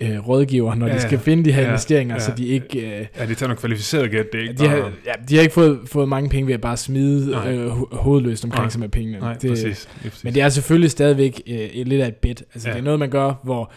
[0.00, 2.20] øh, rådgiver, når Ja, de skal finde de her ja, investeringer, ja.
[2.20, 2.98] så de ikke...
[2.98, 4.68] Øh, Ja, de tager noget kvalificeret gæt, det er ikke de, bare...
[4.68, 7.52] har, ja, de har ikke fået, fået mange penge ved at bare smide Nej.
[7.54, 8.70] øh, ho- hovedløst omkring Nej.
[8.70, 9.18] sig med pengene.
[9.18, 9.88] Nej, det, præcis.
[10.02, 10.24] Det præcis.
[10.24, 12.42] Men det er selvfølgelig stadigvæk øh, et, lidt af et bet.
[12.54, 12.74] Altså, ja.
[12.74, 13.72] Det er noget, man gør, hvor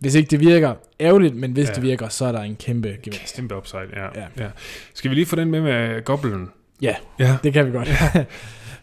[0.00, 1.74] hvis ikke det virker, ærgerligt, men hvis Ja.
[1.74, 3.36] det virker, så er der en kæmpe gevinst.
[3.36, 4.20] Kæmpe upside, ja.
[4.20, 4.26] ja.
[4.38, 4.48] Ja.
[4.94, 6.48] Skal vi lige få den med med goblinen?
[6.82, 6.94] Ja.
[7.18, 7.36] Ja.
[7.42, 7.88] Det kan vi godt.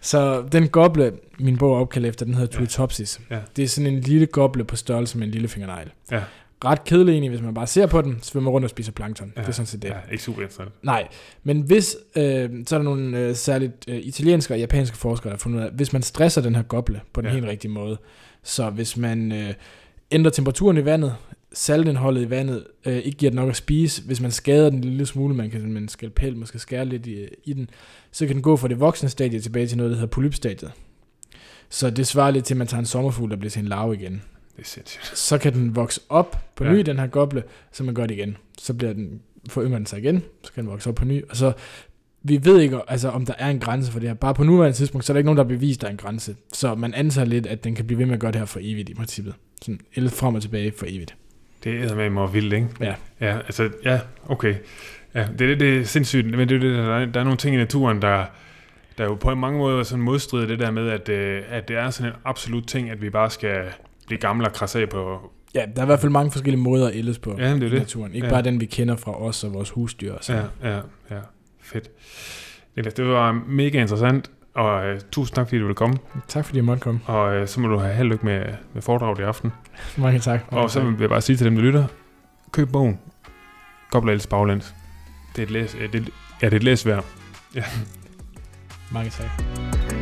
[0.02, 2.58] så den goble, min bog er opkaldt efter, den hedder Ja.
[2.58, 3.20] Tuitopsis.
[3.30, 3.40] Ja.
[3.56, 5.92] Det er sådan en lille goble på størrelse med en lille fingernegl.
[6.12, 6.22] Ja.
[6.66, 9.34] ret kedelig egentlig, hvis man bare ser på den, svømmer rundt og spiser plankton.
[9.36, 9.90] Ja, det er sådan set det.
[9.90, 10.70] Ja, ikke super interessant.
[10.84, 11.08] Nej,
[11.44, 15.36] men hvis, øh, så er der nogle øh, særligt øh, italienske og japanske forskere, der
[15.36, 17.34] har fundet ud af, hvis man stresser den her goble på den ja.
[17.34, 17.98] helt rigtige måde,
[18.44, 19.54] så hvis man øh,
[20.12, 21.16] ændrer temperaturen i vandet,
[21.54, 24.84] saltindholdet i vandet, øh, ikke giver den nok at spise, hvis man skader den en
[24.84, 27.70] lille smule, man kan med en skalpel måske skære lidt i, i den,
[28.12, 30.72] så kan den gå fra det voksne stadie tilbage til noget, der hedder polypstadiet.
[31.70, 33.94] Så det svarer lidt til, at man tager en sommerfugl, der bliver til en larve
[33.96, 34.22] igen.
[34.58, 35.18] Det er sindssygt.
[35.18, 36.72] Så kan den vokse op på Ja.
[36.74, 38.38] ny, den her goble, så man gør det igen.
[38.60, 41.36] Så bliver den, forynger den sig igen, så kan den vokse op på ny, og
[41.38, 41.52] så
[42.24, 44.14] vi ved ikke, altså, om der er en grænse for det her.
[44.14, 45.98] Bare på nuværende tidspunkt, så er der ikke nogen, der har bevist, der er en
[45.98, 46.36] grænse.
[46.54, 48.60] Så man antager lidt, at den kan blive ved med at gøre det her for
[48.64, 49.34] evigt i princippet.
[49.62, 51.16] Sådan el frem og tilbage for evigt.
[51.64, 52.68] Det er med mig vildt, ikke?
[52.82, 52.94] Ja.
[53.22, 54.00] Ja, altså, ja,
[54.30, 54.56] okay.
[55.16, 57.38] Ja, det, det, det er sindssygt, men det, er det, der, er, der er nogle
[57.38, 58.26] ting i naturen, der,
[58.98, 61.78] der er jo på mange måder sådan modstrider det der med, at, øh, at det
[61.78, 63.64] er sådan en absolut ting, at vi bare skal
[64.08, 65.32] blive gamle og krasse af på...
[65.56, 67.70] Ja, der er i hvert fald mange forskellige måder at ældes på Ja, det er
[67.70, 67.74] det.
[67.80, 68.14] naturen.
[68.16, 68.34] Ikke Ja.
[68.34, 70.14] bare den, vi kender fra os og vores husdyr.
[70.14, 70.44] Og sådan.
[70.64, 70.80] Ja, ja,
[71.12, 71.20] ja.
[71.72, 71.90] Fedt.
[72.76, 75.98] Niklas, det var mega interessant, og øh, tusind tak, fordi du ville komme.
[76.28, 77.00] Tak fordi jeg måtte komme.
[77.06, 79.54] Og øh, så må du have held og lykke med, med foredraget i aften.
[79.98, 80.52] Mange tak.
[80.52, 80.88] Mange Og så tak.
[80.88, 81.86] vil jeg bare sige til dem, der lytter,
[82.52, 83.00] køb bogen.
[83.92, 84.76] Gobler baglæns.
[85.36, 86.10] Det er et læs, øh, det,
[86.42, 87.06] ja, det er et læsværd.
[88.92, 89.97] Mange tak.